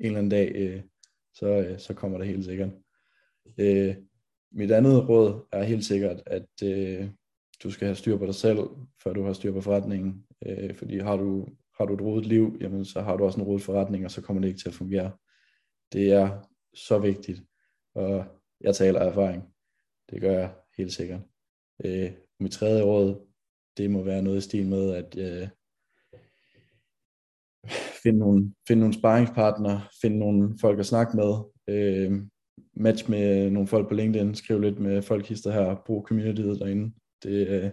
En 0.00 0.06
eller 0.06 0.18
anden 0.18 0.30
dag, 0.30 0.52
øh, 0.54 0.82
så, 1.34 1.46
øh, 1.46 1.78
så 1.78 1.94
kommer 1.94 2.18
det 2.18 2.26
helt 2.26 2.44
sikkert. 2.44 2.70
Øh, 3.58 3.96
mit 4.52 4.70
andet 4.70 5.08
råd 5.08 5.46
er 5.52 5.62
helt 5.62 5.84
sikkert, 5.84 6.22
at 6.26 6.48
øh, 6.64 7.10
du 7.62 7.70
skal 7.70 7.86
have 7.86 7.96
styr 7.96 8.16
på 8.16 8.26
dig 8.26 8.34
selv, 8.34 8.58
før 9.02 9.12
du 9.12 9.22
har 9.22 9.32
styr 9.32 9.52
på 9.52 9.60
forretningen. 9.60 10.24
Øh, 10.46 10.74
fordi 10.74 10.98
har 10.98 11.16
du, 11.16 11.48
har 11.78 11.84
du 11.84 11.94
et 11.94 12.00
rodet 12.00 12.26
liv, 12.26 12.56
jamen, 12.60 12.84
så 12.84 13.00
har 13.00 13.16
du 13.16 13.24
også 13.24 13.40
en 13.40 13.46
rodet 13.46 13.62
forretning, 13.62 14.04
og 14.04 14.10
så 14.10 14.22
kommer 14.22 14.42
det 14.42 14.48
ikke 14.48 14.60
til 14.60 14.68
at 14.68 14.74
fungere. 14.74 15.12
Det 15.92 16.12
er 16.12 16.48
så 16.74 16.98
vigtigt, 16.98 17.42
og 17.94 18.24
jeg 18.60 18.74
taler 18.74 19.00
af 19.00 19.08
erfaring. 19.08 19.42
Det 20.10 20.20
gør 20.20 20.32
jeg 20.32 20.54
helt 20.78 20.92
sikkert. 20.92 21.20
Øh, 21.84 22.10
mit 22.40 22.52
tredje 22.52 22.82
råd, 22.82 23.26
det 23.76 23.90
må 23.90 24.02
være 24.02 24.22
noget 24.22 24.38
i 24.38 24.40
stil 24.40 24.66
med, 24.66 24.94
at 24.94 25.18
øh, 25.18 25.48
finde 28.02 28.18
nogle, 28.18 28.54
find 28.68 28.80
nogle 28.80 28.94
sparringspartnere, 28.94 29.82
finde 30.02 30.18
nogle 30.18 30.58
folk 30.60 30.78
at 30.78 30.86
snakke 30.86 31.16
med, 31.16 31.34
øh, 31.68 32.22
match 32.74 33.10
med 33.10 33.50
nogle 33.50 33.68
folk 33.68 33.88
på 33.88 33.94
LinkedIn, 33.94 34.34
skriv 34.34 34.60
lidt 34.60 34.78
med 34.78 35.02
folk 35.02 35.26
hister 35.26 35.52
her, 35.52 35.82
brug 35.86 36.06
communityet 36.06 36.60
derinde. 36.60 36.92
Det, 37.22 37.48
øh, 37.48 37.70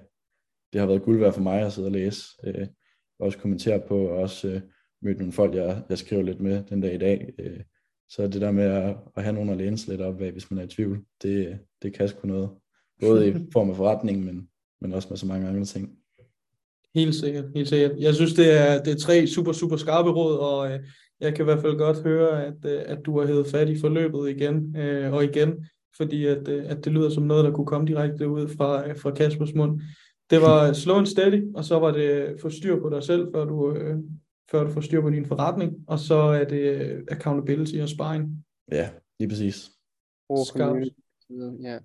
det 0.74 0.80
har 0.80 0.88
været 0.88 1.04
guld 1.04 1.20
værd 1.20 1.34
for 1.34 1.42
mig 1.42 1.62
at 1.62 1.74
sidde 1.74 1.88
og 1.88 1.92
læse, 1.92 2.24
øh, 2.44 2.68
også 3.20 3.38
kommentere 3.38 3.82
på, 3.88 4.08
og 4.08 4.18
også 4.18 4.48
øh, 4.48 4.62
mødt 5.02 5.18
nogle 5.18 5.34
folk, 5.34 5.56
jeg, 5.56 5.84
jeg 5.90 5.98
skriver 5.98 6.22
lidt 6.22 6.42
med 6.42 6.64
den 6.70 6.82
dag 6.82 6.94
i 6.94 6.98
dag. 6.98 7.34
Øh, 7.40 7.60
så 8.10 8.28
det 8.28 8.42
der 8.42 8.52
med 8.52 8.64
at, 8.64 8.96
at 9.16 9.24
have 9.24 9.34
nogen 9.34 9.50
at 9.50 9.58
læne 9.58 9.78
lidt 9.88 10.02
op 10.02 10.22
af, 10.22 10.32
hvis 10.32 10.52
man 10.52 10.60
er 10.60 10.64
i 10.64 10.68
tvivl, 10.68 11.04
det, 11.22 11.60
det 11.82 11.94
kan 11.94 12.08
sgu 12.08 12.28
noget. 12.28 12.50
Både 13.02 13.30
i 13.30 13.34
form 13.54 13.70
af 13.70 13.76
forretning, 13.76 14.24
men, 14.26 14.50
men 14.82 14.94
også 14.94 15.08
med 15.10 15.18
så 15.18 15.26
mange 15.26 15.48
andre 15.48 15.66
ting. 15.66 15.96
Helt 16.96 17.16
sikkert, 17.16 17.46
helt 17.56 17.70
sikkert. 17.70 17.92
Jeg 18.00 18.16
synes, 18.16 18.34
det 18.34 18.60
er, 18.60 18.84
det 18.84 18.94
er 18.94 18.98
tre 18.98 19.28
super, 19.28 19.52
super 19.52 19.78
skarpe 19.78 20.10
råd, 20.10 20.38
og 20.38 20.72
øh, 20.72 20.80
jeg 21.20 21.36
kan 21.36 21.44
i 21.44 21.46
hvert 21.46 21.62
fald 21.62 21.78
godt 21.78 22.04
høre, 22.04 22.46
at, 22.46 22.66
øh, 22.66 22.82
at 22.86 23.00
du 23.06 23.20
har 23.20 23.28
hævet 23.28 23.48
fat 23.48 23.70
i 23.70 23.80
forløbet 23.80 24.30
igen 24.30 24.76
øh, 24.76 25.14
og 25.14 25.24
igen, 25.24 25.66
fordi 25.98 26.26
at, 26.26 26.48
øh, 26.48 26.66
at 26.70 26.86
det 26.86 26.94
lyder 26.94 27.10
som 27.10 27.24
noget, 27.24 27.46
der 27.46 27.52
kunne 27.52 27.68
komme 27.68 27.88
direkte 27.88 28.30
ud 28.30 28.48
fra, 28.48 28.90
øh, 28.90 28.98
fra 28.98 29.12
Kaspers 29.12 29.54
mund. 29.54 29.82
Det 30.30 30.42
var 30.42 30.74
slow 30.74 30.98
and 30.98 31.06
steady, 31.06 31.56
og 31.56 31.64
så 31.64 31.80
var 31.80 31.92
det 31.92 32.36
få 32.42 32.50
styr 32.50 32.80
på 32.82 32.90
dig 32.90 33.04
selv, 33.04 33.32
før 33.34 33.46
du, 33.46 33.74
øh, 33.76 33.98
før 34.52 34.64
du 34.64 34.70
får 34.72 34.82
styr 34.82 35.02
på 35.02 35.10
din 35.10 35.26
forretning, 35.26 35.74
og 35.88 36.00
så 36.00 36.16
er 36.16 36.44
det 36.44 37.06
accountability 37.08 37.76
og 37.82 37.90
sparring. 37.90 38.46
Ja, 38.72 38.90
lige 39.20 39.30
præcis. 39.30 39.72
Oh, 40.30 40.46
ja. 41.64 41.80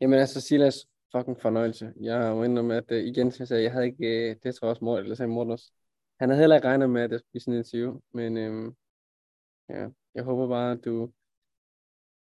Jamen 0.00 0.18
altså, 0.18 0.40
Silas, 0.40 0.86
fucking 1.16 1.40
fornøjelse. 1.40 1.92
Jeg 2.00 2.34
må 2.34 2.44
indrømme, 2.44 2.76
at 2.76 2.90
uh, 2.90 2.96
igen, 2.96 3.32
jeg 3.38 3.48
sagde, 3.48 3.62
jeg 3.62 3.72
havde 3.72 3.86
ikke, 3.86 4.30
uh, 4.30 4.42
det 4.42 4.54
tror 4.54 4.66
jeg 4.66 4.70
også 4.70 4.84
Morten, 4.84 5.04
eller 5.04 5.16
sagde 5.16 5.32
Morten 5.32 5.52
også, 5.52 5.72
han 6.20 6.28
havde 6.28 6.40
heller 6.40 6.56
ikke 6.56 6.68
regnet 6.68 6.90
med, 6.90 7.02
at 7.02 7.10
det 7.10 7.18
skulle 7.20 7.30
blive 7.30 7.40
sådan 7.40 7.54
en 7.54 7.58
interview, 7.58 8.00
men 8.12 8.36
um, 8.36 8.76
ja, 9.68 9.88
jeg 10.14 10.24
håber 10.24 10.48
bare, 10.48 10.72
at 10.72 10.84
du, 10.84 11.10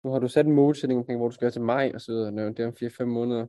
nu 0.07 0.13
har 0.13 0.19
du 0.19 0.29
sat 0.29 0.47
en 0.47 0.53
målsætning 0.53 0.99
omkring, 0.99 1.19
hvor 1.19 1.29
du 1.29 1.35
skal 1.35 1.45
være 1.45 1.53
til 1.53 1.63
maj, 1.63 1.91
og 1.95 2.01
så 2.01 2.13
videre, 2.13 2.49
det 2.49 2.61
er 2.61 2.67
om 2.67 2.75
4-5 2.83 3.05
måneder. 3.05 3.47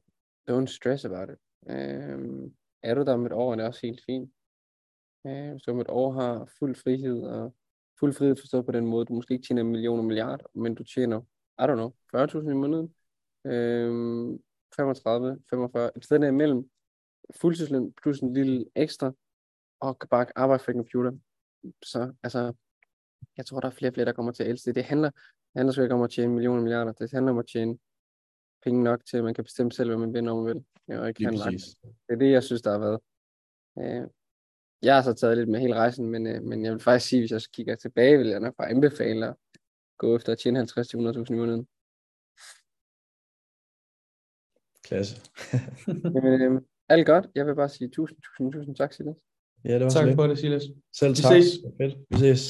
Don't 0.52 0.66
stress 0.66 1.06
about 1.06 1.30
it. 1.30 1.38
Øhm, 1.70 2.56
er 2.84 2.96
du 2.96 3.04
der 3.04 3.14
om 3.14 3.26
et 3.26 3.32
år, 3.32 3.52
er 3.52 3.56
det 3.56 3.66
også 3.66 3.80
helt 3.84 4.02
fint. 4.06 4.32
Øhm, 5.28 5.60
så 5.60 5.72
om 5.72 5.80
et 5.80 5.90
år 5.90 6.12
har 6.12 6.50
fuld 6.60 6.76
frihed, 6.76 7.22
og 7.22 7.56
fuld 8.00 8.14
frihed 8.14 8.36
forstået 8.36 8.66
på 8.66 8.72
den 8.72 8.86
måde, 8.86 9.06
du 9.06 9.14
måske 9.14 9.34
ikke 9.34 9.48
tjener 9.48 9.64
millioner 9.64 10.04
milliarder, 10.04 10.46
men 10.54 10.76
du 10.76 10.84
tjener, 10.84 11.22
I 11.60 11.64
don't 11.64 11.76
know, 11.76 11.92
40.000 12.16 12.50
i 12.50 12.54
måneden, 12.54 12.96
øhm, 13.46 14.44
35, 14.76 15.40
45, 15.50 15.98
et 15.98 16.06
sted 16.06 16.20
der 16.20 16.28
imellem, 16.28 16.70
fuldtidsløn 17.42 17.94
plus 18.02 18.20
en 18.20 18.34
lille 18.34 18.66
ekstra, 18.76 19.12
og 19.80 20.00
kan 20.00 20.10
bare 20.10 20.26
arbejde 20.36 20.64
for 20.64 20.72
en 20.72 20.78
computer. 20.78 21.12
Så 21.84 22.14
altså, 22.24 22.54
jeg 23.38 23.46
tror, 23.46 23.60
der 23.60 23.68
er 23.68 23.72
flere 23.72 23.90
og 23.90 23.94
flere, 23.94 24.06
der 24.06 24.14
kommer 24.14 24.32
til 24.32 24.44
at 24.44 24.50
elske 24.50 24.68
det. 24.68 24.76
Det 24.76 24.84
handler, 24.84 25.12
handler 25.58 25.72
sgu 25.72 25.82
ikke 25.82 25.96
om 25.96 26.02
at 26.02 26.10
tjene 26.10 26.34
millioner 26.34 26.62
milliarder. 26.62 26.92
Det 26.92 27.12
handler 27.12 27.32
om 27.32 27.38
at 27.38 27.48
tjene 27.48 27.78
penge 28.64 28.84
nok 28.84 29.06
til, 29.06 29.18
at 29.18 29.24
man 29.24 29.34
kan 29.34 29.44
bestemme 29.44 29.72
selv, 29.72 29.90
hvad 29.90 29.98
man 29.98 30.14
vil, 30.14 30.24
når 30.24 30.42
man 30.42 30.46
vil. 30.46 30.64
Og 31.00 31.08
ikke 31.08 31.26
handle 31.26 31.44
Det 32.08 32.10
er 32.10 32.16
det, 32.16 32.32
jeg 32.32 32.44
synes, 32.44 32.62
der 32.62 32.72
har 32.72 32.80
været. 32.80 33.00
Øh, 33.80 34.08
jeg 34.82 34.96
har 34.96 35.02
så 35.02 35.14
taget 35.14 35.38
lidt 35.38 35.50
med 35.50 35.60
hele 35.60 35.76
rejsen, 35.76 36.06
men, 36.06 36.28
øh, 36.28 36.44
men 36.44 36.66
jeg 36.66 36.72
vil 36.72 36.80
faktisk 36.80 37.10
sige, 37.10 37.22
hvis 37.22 37.32
jeg 37.32 37.42
kigger 37.54 37.76
tilbage, 37.76 38.18
vil 38.18 38.28
jeg 38.28 38.40
nok 38.40 38.56
bare 38.58 38.70
anbefale 38.70 39.28
at 39.28 39.36
gå 39.98 40.16
efter 40.16 40.32
at 40.32 40.40
tjene 40.40 40.60
50-100.000 40.60 41.34
i 41.34 41.38
måneden. 41.38 41.68
Klasse. 44.88 45.16
Jamen, 46.16 46.42
øh, 46.42 46.62
alt 46.90 47.06
godt. 47.06 47.26
Jeg 47.36 47.46
vil 47.48 47.56
bare 47.56 47.70
sige 47.70 47.90
tusind, 47.90 48.18
tusind, 48.22 48.54
tusind 48.54 48.76
tak, 48.76 48.94
Silas. 48.94 49.16
Ja, 49.66 49.74
det 49.74 49.84
var 49.84 49.90
tak 49.90 50.16
for 50.16 50.28
det, 50.28 50.38
Silas. 50.40 50.64
Selv 51.00 51.16
tak. 51.16 51.36
Vi 51.36 51.42
ses. 51.42 51.60
Fedt. 51.82 51.94
Vi 52.10 52.18
ses. 52.18 52.42